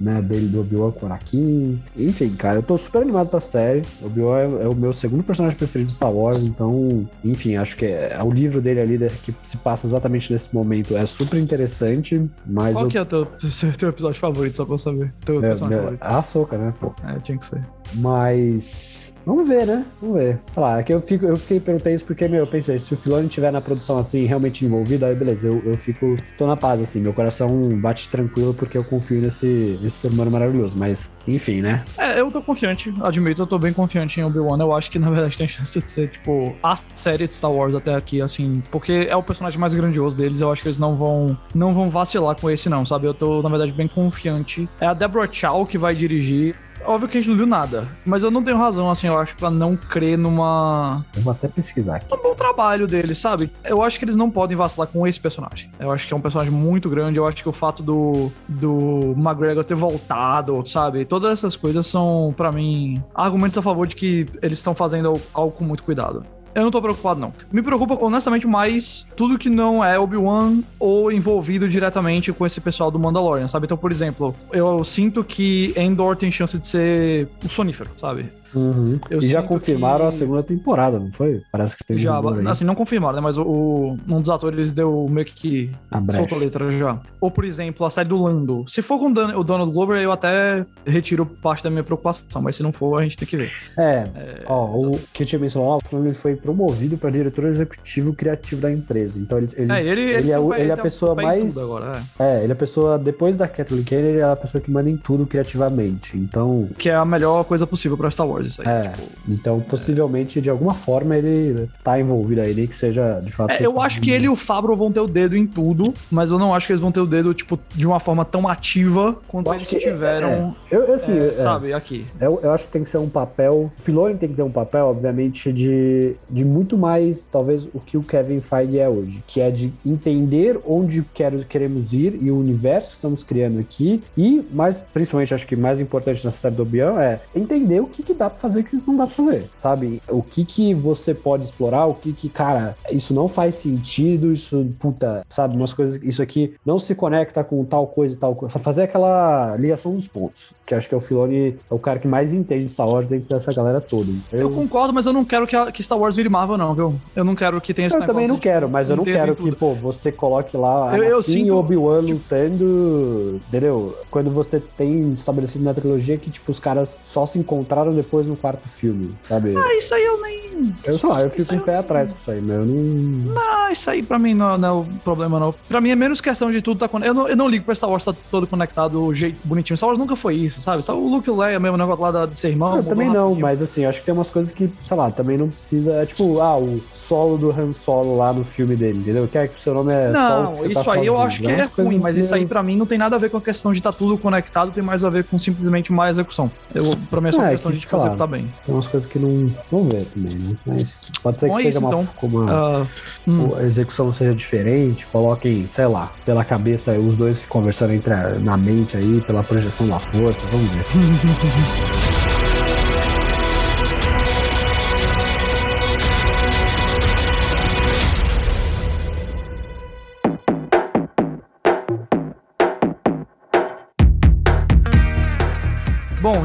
né, 0.00 0.22
dele 0.22 0.46
do 0.48 0.60
Obi-Wan 0.60 0.92
com 0.92 1.06
o 1.06 1.06
Anakin. 1.06 1.67
Enfim, 1.96 2.30
cara, 2.30 2.58
eu 2.58 2.62
tô 2.62 2.76
super 2.78 3.02
animado 3.02 3.28
pra 3.28 3.40
série. 3.40 3.82
O 4.02 4.06
Obi-Wan 4.06 4.38
é, 4.38 4.64
é, 4.64 4.68
o 4.68 4.74
meu 4.74 4.92
segundo 4.92 5.22
personagem 5.22 5.56
preferido 5.56 5.88
de 5.88 5.94
Star 5.94 6.12
Wars, 6.12 6.42
então, 6.42 7.08
enfim, 7.24 7.56
acho 7.56 7.76
que 7.76 7.86
é, 7.86 8.16
é 8.18 8.24
o 8.24 8.30
livro 8.30 8.60
dele 8.60 8.80
ali, 8.80 8.98
né, 8.98 9.08
que 9.24 9.34
se 9.42 9.56
passa 9.56 9.86
exatamente 9.86 10.32
nesse 10.32 10.54
momento, 10.54 10.96
é 10.96 11.04
super 11.06 11.38
interessante, 11.38 12.28
mas... 12.46 12.74
Qual 12.74 12.84
eu... 12.84 12.90
que 12.90 12.98
é 12.98 13.02
o 13.02 13.06
teu, 13.06 13.26
teu 13.78 13.88
episódio 13.88 14.20
favorito, 14.20 14.56
só 14.56 14.64
pra 14.64 14.74
eu 14.74 14.78
saber? 14.78 15.12
Teu 15.24 15.38
é, 15.38 15.40
personagem 15.40 15.78
favorito. 15.78 16.04
A 16.04 16.22
Soca, 16.22 16.58
né, 16.58 16.74
pô. 16.78 16.92
É, 17.06 17.18
tinha 17.18 17.38
que 17.38 17.44
ser. 17.44 17.62
Mas 17.94 19.16
vamos 19.28 19.46
ver, 19.46 19.66
né? 19.66 19.84
Vamos 20.00 20.16
ver. 20.16 20.40
Sei 20.50 20.62
lá, 20.62 20.80
é 20.80 20.82
que 20.82 20.92
eu 20.92 21.00
fico, 21.00 21.26
eu 21.26 21.36
fiquei 21.36 21.60
perguntei 21.60 21.92
isso 21.92 22.04
porque, 22.06 22.26
meu, 22.26 22.40
eu 22.40 22.46
pensei, 22.46 22.78
se 22.78 22.94
o 22.94 22.96
Filoni 22.96 23.26
estiver 23.26 23.52
na 23.52 23.60
produção 23.60 23.98
assim, 23.98 24.24
realmente 24.24 24.64
envolvido, 24.64 25.04
aí 25.04 25.14
beleza, 25.14 25.48
eu, 25.48 25.62
eu 25.64 25.74
fico, 25.76 26.16
tô 26.38 26.46
na 26.46 26.56
paz, 26.56 26.80
assim, 26.80 27.00
meu 27.00 27.12
coração 27.12 27.48
bate 27.78 28.08
tranquilo 28.08 28.54
porque 28.54 28.78
eu 28.78 28.84
confio 28.84 29.20
nesse, 29.20 29.78
nesse 29.82 29.96
ser 29.96 30.12
humano 30.12 30.30
maravilhoso. 30.30 30.76
Mas, 30.78 31.14
enfim, 31.26 31.60
né? 31.60 31.84
É, 31.98 32.18
eu 32.20 32.30
tô 32.30 32.40
confiante, 32.40 32.92
admito, 33.02 33.42
eu 33.42 33.46
tô 33.46 33.58
bem 33.58 33.72
confiante 33.72 34.18
em 34.18 34.24
Obi-Wan. 34.24 34.58
Eu 34.58 34.74
acho 34.74 34.90
que, 34.90 34.98
na 34.98 35.10
verdade, 35.10 35.36
tem 35.38 35.46
chance 35.46 35.78
de 35.78 35.90
ser, 35.90 36.10
tipo, 36.10 36.56
a 36.62 36.76
série 36.94 37.28
de 37.28 37.34
Star 37.34 37.52
Wars 37.52 37.74
até 37.74 37.94
aqui, 37.94 38.22
assim, 38.22 38.62
porque 38.70 39.06
é 39.10 39.16
o 39.16 39.22
personagem 39.22 39.60
mais 39.60 39.74
grandioso 39.74 40.16
deles, 40.16 40.40
eu 40.40 40.50
acho 40.50 40.62
que 40.62 40.68
eles 40.68 40.78
não 40.78 40.96
vão, 40.96 41.38
não 41.54 41.74
vão 41.74 41.90
vacilar 41.90 42.34
com 42.40 42.50
esse, 42.50 42.68
não, 42.70 42.86
sabe? 42.86 43.06
Eu 43.06 43.12
tô, 43.12 43.42
na 43.42 43.50
verdade, 43.50 43.72
bem 43.72 43.88
confiante. 43.88 44.66
É 44.80 44.86
a 44.86 44.94
Deborah 44.94 45.28
Chow 45.30 45.66
que 45.66 45.76
vai 45.76 45.94
dirigir. 45.94 46.54
Óbvio 46.84 47.08
que 47.08 47.18
a 47.18 47.20
gente 47.20 47.30
não 47.30 47.36
viu 47.36 47.46
nada, 47.46 47.86
mas 48.04 48.22
eu 48.22 48.30
não 48.30 48.42
tenho 48.42 48.56
razão, 48.56 48.90
assim, 48.90 49.06
eu 49.06 49.18
acho, 49.18 49.36
pra 49.36 49.50
não 49.50 49.76
crer 49.76 50.16
numa. 50.16 51.04
Eu 51.16 51.22
vou 51.22 51.32
até 51.32 51.48
pesquisar 51.48 51.96
aqui. 51.96 52.14
Um 52.14 52.22
bom 52.22 52.34
trabalho 52.34 52.86
deles, 52.86 53.18
sabe? 53.18 53.50
Eu 53.64 53.82
acho 53.82 53.98
que 53.98 54.04
eles 54.04 54.16
não 54.16 54.30
podem 54.30 54.56
vacilar 54.56 54.88
com 54.88 55.06
esse 55.06 55.20
personagem. 55.20 55.70
Eu 55.78 55.90
acho 55.90 56.06
que 56.06 56.14
é 56.14 56.16
um 56.16 56.20
personagem 56.20 56.52
muito 56.52 56.88
grande. 56.88 57.18
Eu 57.18 57.26
acho 57.26 57.42
que 57.42 57.48
o 57.48 57.52
fato 57.52 57.82
do, 57.82 58.30
do 58.48 59.14
McGregor 59.16 59.64
ter 59.64 59.74
voltado, 59.74 60.64
sabe? 60.64 61.04
Todas 61.04 61.32
essas 61.32 61.56
coisas 61.56 61.86
são, 61.86 62.32
para 62.36 62.50
mim, 62.50 62.94
argumentos 63.14 63.58
a 63.58 63.62
favor 63.62 63.86
de 63.86 63.96
que 63.96 64.26
eles 64.42 64.58
estão 64.58 64.74
fazendo 64.74 65.12
algo 65.34 65.52
com 65.52 65.64
muito 65.64 65.82
cuidado. 65.82 66.24
Eu 66.58 66.64
não 66.64 66.72
tô 66.72 66.82
preocupado, 66.82 67.20
não. 67.20 67.32
Me 67.52 67.62
preocupa, 67.62 67.96
honestamente, 68.04 68.44
mais 68.44 69.06
tudo 69.14 69.38
que 69.38 69.48
não 69.48 69.84
é 69.84 69.96
Obi-Wan 69.96 70.58
ou 70.76 71.12
envolvido 71.12 71.68
diretamente 71.68 72.32
com 72.32 72.44
esse 72.44 72.60
pessoal 72.60 72.90
do 72.90 72.98
Mandalorian, 72.98 73.46
sabe? 73.46 73.66
Então, 73.66 73.76
por 73.76 73.92
exemplo, 73.92 74.34
eu 74.52 74.82
sinto 74.82 75.22
que 75.22 75.72
Endor 75.76 76.16
tem 76.16 76.32
chance 76.32 76.58
de 76.58 76.66
ser 76.66 77.28
o 77.44 77.48
sonífero, 77.48 77.90
sabe? 77.96 78.26
Uhum. 78.54 78.98
e 79.10 79.26
já 79.28 79.42
confirmaram 79.42 80.04
que... 80.04 80.08
a 80.08 80.10
segunda 80.10 80.42
temporada, 80.42 80.98
não 80.98 81.10
foi? 81.10 81.42
Parece 81.52 81.76
que 81.76 81.84
tem 81.84 81.98
Já, 81.98 82.20
um 82.20 82.48
assim, 82.48 82.64
não 82.64 82.74
confirmaram, 82.74 83.16
né? 83.16 83.20
Mas 83.20 83.36
o, 83.36 83.42
o, 83.42 83.98
um 84.08 84.20
dos 84.20 84.30
atores 84.30 84.72
deu 84.72 85.06
meio 85.08 85.26
que 85.26 85.70
soltou 86.12 86.38
a 86.38 86.40
letra 86.40 86.70
já. 86.70 86.98
Ou, 87.20 87.30
por 87.30 87.44
exemplo, 87.44 87.86
a 87.86 87.90
série 87.90 88.08
do 88.08 88.22
Lando. 88.22 88.64
Se 88.66 88.80
for 88.80 88.98
com 88.98 89.06
o 89.06 89.44
Donald 89.44 89.72
Glover, 89.72 90.00
eu 90.00 90.12
até 90.12 90.64
retiro 90.86 91.26
parte 91.26 91.62
da 91.62 91.70
minha 91.70 91.82
preocupação, 91.82 92.40
mas 92.40 92.56
se 92.56 92.62
não 92.62 92.72
for, 92.72 92.98
a 92.98 93.02
gente 93.02 93.16
tem 93.16 93.28
que 93.28 93.36
ver. 93.36 93.52
É, 93.76 94.04
é 94.14 94.42
ó, 94.46 94.76
o 94.76 94.98
que 95.12 95.22
eu 95.22 95.26
tinha 95.26 95.38
mencionado, 95.38 95.80
ele 95.92 96.14
foi 96.14 96.36
promovido 96.36 96.96
para 96.96 97.10
diretor 97.10 97.44
executivo 97.46 98.12
criativo 98.12 98.62
da 98.62 98.72
empresa. 98.72 99.20
Então 99.20 99.38
ele, 99.38 99.48
ele, 99.56 99.72
é, 99.72 99.80
ele, 99.80 99.88
ele, 99.88 100.12
ele, 100.12 100.30
é, 100.30 100.38
o, 100.38 100.54
ele 100.54 100.70
é 100.70 100.74
a 100.74 100.76
pessoa 100.76 101.14
mais. 101.14 101.56
Agora, 101.58 101.92
é. 102.18 102.24
é. 102.24 102.42
ele 102.42 102.52
é 102.52 102.54
a 102.54 102.56
pessoa, 102.56 102.98
depois 102.98 103.36
da 103.36 103.46
Kathleen 103.46 103.82
Kennedy, 103.82 104.08
ele 104.08 104.18
é 104.20 104.24
a 104.24 104.36
pessoa 104.36 104.60
que 104.60 104.70
manda 104.70 104.88
em 104.88 104.96
tudo 104.96 105.26
criativamente. 105.26 106.16
Então. 106.16 106.68
Que 106.78 106.88
é 106.88 106.94
a 106.94 107.04
melhor 107.04 107.44
coisa 107.44 107.66
possível 107.66 107.96
para 107.96 108.10
Star 108.10 108.26
Wars 108.26 108.37
isso 108.44 108.62
aí. 108.62 108.68
É, 108.68 108.88
tipo, 108.88 109.08
então 109.28 109.60
possivelmente 109.60 110.40
de 110.40 110.50
alguma 110.50 110.74
forma 110.74 111.16
ele 111.16 111.68
tá 111.82 111.98
envolvido 111.98 112.40
aí, 112.40 112.54
nem 112.54 112.66
que 112.66 112.76
seja 112.76 113.20
de 113.20 113.32
fato. 113.32 113.52
É, 113.52 113.66
eu 113.66 113.80
acho 113.80 114.00
que 114.00 114.10
ele 114.10 114.26
e 114.26 114.28
o 114.28 114.36
Fabro 114.36 114.74
vão 114.76 114.90
ter 114.90 115.00
o 115.00 115.06
dedo 115.06 115.36
em 115.36 115.46
tudo, 115.46 115.92
mas 116.10 116.30
eu 116.30 116.38
não 116.38 116.54
acho 116.54 116.66
que 116.66 116.72
eles 116.72 116.80
vão 116.80 116.92
ter 116.92 117.00
o 117.00 117.06
dedo, 117.06 117.34
tipo, 117.34 117.58
de 117.74 117.86
uma 117.86 118.00
forma 118.00 118.24
tão 118.24 118.48
ativa 118.48 119.16
quanto 119.26 119.52
eles 119.52 119.68
que 119.68 119.76
tiveram. 119.76 120.54
É, 120.70 120.76
eu, 120.76 120.94
assim, 120.94 121.18
é, 121.18 121.32
sabe, 121.32 121.72
aqui. 121.72 122.06
Eu, 122.20 122.40
eu 122.42 122.52
acho 122.52 122.66
que 122.66 122.72
tem 122.72 122.82
que 122.82 122.88
ser 122.88 122.98
um 122.98 123.08
papel. 123.08 123.70
O 123.78 123.82
Filoni 123.82 124.16
tem 124.16 124.28
que 124.28 124.36
ter 124.36 124.42
um 124.42 124.50
papel, 124.50 124.86
obviamente, 124.86 125.52
de, 125.52 126.14
de 126.28 126.44
muito 126.44 126.76
mais, 126.76 127.24
talvez, 127.24 127.66
o 127.74 127.80
que 127.80 127.96
o 127.96 128.02
Kevin 128.02 128.40
Feige 128.40 128.78
é 128.78 128.88
hoje, 128.88 129.22
que 129.26 129.40
é 129.40 129.50
de 129.50 129.72
entender 129.84 130.58
onde 130.66 131.04
quero, 131.14 131.38
queremos 131.44 131.92
ir 131.92 132.18
e 132.20 132.30
o 132.30 132.38
universo 132.38 132.90
que 132.90 132.96
estamos 132.96 133.24
criando 133.24 133.58
aqui. 133.58 134.02
E, 134.16 134.44
mais, 134.52 134.78
principalmente, 134.78 135.34
acho 135.34 135.46
que 135.46 135.56
mais 135.56 135.80
importante 135.80 136.24
nessa 136.24 136.38
série 136.38 136.54
do 136.54 136.62
Obi-Wan 136.62 137.00
é 137.00 137.20
entender 137.34 137.80
o 137.80 137.86
que, 137.86 138.02
que 138.02 138.14
dá 138.14 138.27
pra 138.30 138.38
fazer 138.38 138.60
e 138.60 138.62
o 138.62 138.66
que 138.66 138.82
não 138.86 138.96
dá 138.96 139.06
pra 139.06 139.14
fazer, 139.14 139.50
sabe? 139.58 140.02
O 140.08 140.22
que 140.22 140.44
que 140.44 140.74
você 140.74 141.14
pode 141.14 141.44
explorar, 141.44 141.86
o 141.86 141.94
que 141.94 142.12
que, 142.12 142.28
cara, 142.28 142.76
isso 142.90 143.14
não 143.14 143.28
faz 143.28 143.54
sentido, 143.56 144.32
isso, 144.32 144.66
puta, 144.78 145.24
sabe? 145.28 145.56
Umas 145.56 145.72
coisas, 145.72 146.02
isso 146.02 146.22
aqui 146.22 146.54
não 146.64 146.78
se 146.78 146.94
conecta 146.94 147.42
com 147.44 147.64
tal 147.64 147.86
coisa 147.86 148.14
e 148.14 148.18
tal 148.18 148.34
coisa. 148.34 148.58
Fazer 148.58 148.84
aquela 148.84 149.56
ligação 149.56 149.94
dos 149.94 150.08
pontos, 150.08 150.52
que 150.66 150.74
acho 150.74 150.88
que 150.88 150.94
é 150.94 150.98
o 150.98 151.00
Filoni, 151.00 151.56
é 151.70 151.74
o 151.74 151.78
cara 151.78 151.98
que 151.98 152.08
mais 152.08 152.32
entende 152.32 152.72
Star 152.72 152.88
Wars 152.88 153.06
dentro 153.06 153.28
dessa 153.28 153.52
galera 153.52 153.80
toda. 153.80 154.10
Eu, 154.32 154.40
eu 154.40 154.50
concordo, 154.50 154.92
mas 154.92 155.06
eu 155.06 155.12
não 155.12 155.24
quero 155.24 155.46
que, 155.46 155.56
a, 155.56 155.70
que 155.70 155.82
Star 155.82 155.98
Wars 155.98 156.16
vire 156.16 156.28
Marvel, 156.28 156.58
não, 156.58 156.74
viu? 156.74 156.94
Eu 157.14 157.24
não 157.24 157.34
quero 157.34 157.60
que 157.60 157.72
tenha 157.72 157.88
esse 157.88 157.96
Eu 157.96 158.06
também 158.06 158.28
não 158.28 158.38
quero, 158.38 158.68
mas 158.68 158.90
eu 158.90 158.96
não 158.96 159.04
quero 159.04 159.34
que, 159.34 159.54
pô, 159.54 159.74
você 159.74 160.10
coloque 160.10 160.56
lá 160.56 160.96
eu, 160.96 161.04
eu 161.04 161.22
sinto... 161.22 161.54
Obi-Wan 161.54 162.00
lutando, 162.00 163.40
entendeu? 163.48 163.96
Quando 164.10 164.30
você 164.30 164.60
tem 164.60 165.12
estabelecido 165.12 165.64
na 165.64 165.74
trilogia 165.74 166.16
que, 166.16 166.30
tipo, 166.30 166.50
os 166.50 166.60
caras 166.60 166.98
só 167.04 167.26
se 167.26 167.38
encontraram 167.38 167.94
depois 167.94 168.17
no 168.26 168.36
quarto 168.36 168.68
filme, 168.68 169.14
sabe? 169.28 169.54
Ah, 169.56 169.74
isso 169.74 169.94
aí 169.94 170.04
eu 170.04 170.20
nem. 170.20 170.74
Eu 170.84 170.98
sei 170.98 171.08
lá, 171.08 171.22
eu 171.22 171.30
fico 171.30 171.54
um 171.54 171.60
pé 171.60 171.76
atrás 171.76 172.10
com 172.10 172.18
isso 172.18 172.30
aí, 172.30 172.40
mas 172.40 172.56
eu 172.56 172.66
não. 172.66 173.34
Não, 173.34 173.70
isso 173.70 173.90
aí 173.90 174.02
pra 174.02 174.18
mim 174.18 174.34
não, 174.34 174.58
não 174.58 174.68
é 174.68 174.72
o 174.72 174.86
problema, 175.04 175.38
não. 175.38 175.54
Pra 175.68 175.80
mim 175.80 175.90
é 175.90 175.96
menos 175.96 176.20
questão 176.20 176.50
de 176.50 176.60
tudo 176.60 176.78
tá 176.78 176.88
conectado. 176.88 177.16
Eu 177.16 177.22
não, 177.22 177.28
eu 177.28 177.36
não 177.36 177.48
ligo 177.48 177.64
pra 177.64 177.74
Star 177.74 177.90
Wars 177.90 178.04
tá 178.04 178.14
todo 178.30 178.46
conectado, 178.46 179.02
o 179.02 179.14
jeito 179.14 179.38
bonitinho. 179.44 179.76
Star 179.76 179.88
Wars 179.88 179.98
nunca 179.98 180.16
foi 180.16 180.34
isso, 180.34 180.60
sabe? 180.60 180.82
Só 180.82 180.98
o 180.98 181.08
Luke 181.08 181.28
e 181.28 181.30
o 181.30 181.36
Leia, 181.36 181.60
mesmo 181.60 181.76
negócio 181.76 182.02
lá 182.02 182.26
de 182.26 182.38
ser 182.38 182.48
irmão. 182.48 182.76
Eu 182.76 182.84
também 182.84 183.08
não, 183.08 183.28
rapidinho. 183.28 183.42
mas 183.42 183.62
assim, 183.62 183.84
acho 183.84 184.00
que 184.00 184.06
tem 184.06 184.14
umas 184.14 184.30
coisas 184.30 184.52
que, 184.52 184.70
sei 184.82 184.96
lá, 184.96 185.10
também 185.10 185.38
não 185.38 185.48
precisa. 185.48 185.92
É 185.94 186.06
tipo, 186.06 186.40
ah, 186.40 186.58
o 186.58 186.80
solo 186.92 187.38
do 187.38 187.50
Han 187.50 187.72
Solo 187.72 188.16
lá 188.16 188.32
no 188.32 188.44
filme 188.44 188.74
dele, 188.74 188.98
entendeu? 188.98 189.28
Quer 189.28 189.48
que 189.48 189.56
o 189.56 189.60
seu 189.60 189.74
nome 189.74 189.92
é 189.92 190.08
Não, 190.08 190.54
isso 190.56 190.74
tá 190.74 190.80
aí 190.80 190.84
sozinho. 190.84 191.04
eu 191.04 191.20
acho 191.20 191.40
que 191.40 191.50
é 191.50 191.68
ruim, 191.76 191.98
mas 191.98 192.16
isso 192.16 192.34
aí 192.34 192.46
pra 192.46 192.62
mim 192.62 192.76
não 192.76 192.86
tem 192.86 192.98
nada 192.98 193.16
a 193.16 193.18
ver 193.18 193.30
com 193.30 193.36
a 193.36 193.40
questão 193.40 193.72
de 193.72 193.78
estar 193.78 193.92
tá 193.92 193.98
tudo 193.98 194.18
conectado, 194.18 194.72
tem 194.72 194.82
mais 194.82 195.04
a 195.04 195.10
ver 195.10 195.24
com 195.24 195.38
simplesmente 195.38 195.92
má 195.92 196.10
execução. 196.10 196.50
Eu, 196.74 196.96
pra 197.10 197.20
mim 197.20 197.28
é 197.28 197.32
só 197.32 197.42
é, 197.42 197.50
questão 197.50 197.70
que, 197.70 197.78
de 197.78 197.80
tipo, 197.82 197.90
fazer 197.90 198.07
lá, 198.16 198.26
bem. 198.26 198.50
Tem 198.64 198.74
umas 198.74 198.86
coisas 198.86 199.08
que 199.08 199.18
não. 199.18 199.50
Vamos 199.70 199.92
ver 199.92 200.04
também, 200.06 200.34
né? 200.34 200.56
Mas 200.66 201.06
pode 201.22 201.40
ser 201.40 201.50
que 201.50 201.56
seja 201.56 201.68
isso, 201.68 201.78
uma, 201.78 201.88
então. 201.88 202.08
como 202.16 202.42
uma, 202.42 202.80
uh, 202.80 202.86
hum. 203.26 203.54
a 203.56 203.62
execução 203.62 204.12
seja 204.12 204.34
diferente, 204.34 205.06
coloquem, 205.06 205.68
sei 205.70 205.86
lá, 205.86 206.12
pela 206.24 206.44
cabeça 206.44 206.92
os 206.92 207.16
dois 207.16 207.44
conversando 207.46 207.92
entre 207.92 208.12
a, 208.12 208.38
na 208.38 208.56
mente 208.56 208.96
aí, 208.96 209.20
pela 209.22 209.42
projeção 209.42 209.88
da 209.88 209.98
força, 209.98 210.46
vamos 210.50 210.68
ver. 210.68 210.84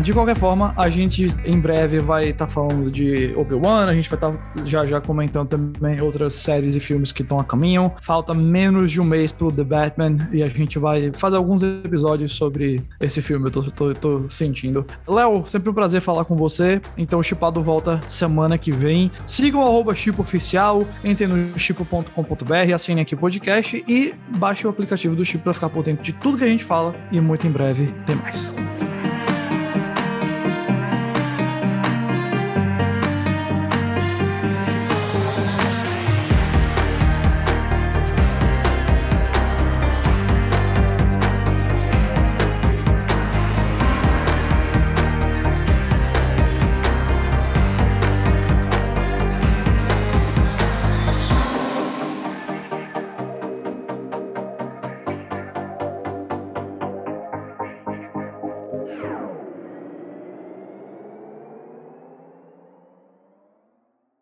de 0.04 0.14
qualquer 0.14 0.36
forma, 0.36 0.74
a 0.76 0.90
gente 0.90 1.30
em 1.46 1.58
breve 1.58 2.00
vai 2.00 2.30
estar 2.30 2.46
tá 2.46 2.52
falando 2.52 2.92
de 2.92 3.34
Obi-Wan, 3.38 3.86
a 3.86 3.94
gente 3.94 4.10
vai 4.10 4.18
estar 4.18 4.34
tá 4.34 4.66
já 4.66 4.86
já 4.86 5.00
comentando 5.00 5.48
também 5.48 6.02
outras 6.02 6.36
séries 6.36 6.76
e 6.76 6.80
filmes 6.82 7.14
que 7.14 7.22
estão 7.22 7.40
a 7.40 7.44
caminho. 7.44 7.92
Falta 8.02 8.34
menos 8.34 8.92
de 8.92 9.00
um 9.00 9.06
mês 9.06 9.32
pro 9.32 9.50
The 9.50 9.64
Batman 9.64 10.18
e 10.34 10.44
a 10.44 10.50
gente 10.50 10.78
vai 10.78 11.12
fazer 11.14 11.38
alguns 11.38 11.64
episódios 11.64 12.34
sobre 12.34 12.84
esse 13.00 13.22
filme, 13.22 13.48
eu 13.48 13.52
tô, 13.52 13.62
tô, 13.64 13.94
tô 13.94 14.30
sentindo. 14.30 14.86
Léo, 15.08 15.46
sempre 15.48 15.70
um 15.70 15.74
prazer 15.74 16.02
falar 16.02 16.26
com 16.26 16.36
você. 16.36 16.82
Então 16.98 17.20
o 17.20 17.24
Chipado 17.24 17.64
volta 17.64 18.02
semana 18.06 18.58
que 18.58 18.72
vem. 18.72 19.10
Sigam 19.26 19.62
o 19.62 19.64
arroba 19.64 19.94
Oficial, 20.18 20.84
entrem 21.04 21.30
no 21.30 21.58
chipo.com.br, 21.58 22.74
assinem 22.76 23.04
aqui 23.04 23.16
o 23.16 23.18
podcast 23.18 23.82
e 23.88 24.14
baixem 24.36 24.68
o 24.68 24.70
aplicativo 24.70 25.16
do 25.16 25.24
Chip 25.24 25.44
para 25.44 25.54
ficar 25.54 25.70
por 25.70 25.82
dentro 25.82 26.04
de 26.04 26.12
tudo 26.12 26.38
que 26.38 26.44
a 26.44 26.48
gente 26.48 26.66
fala. 26.66 26.94
E 27.10 27.22
muito 27.22 27.48
em 27.48 27.52
breve 27.52 27.94
tem 28.06 28.18
mais. 28.18 28.58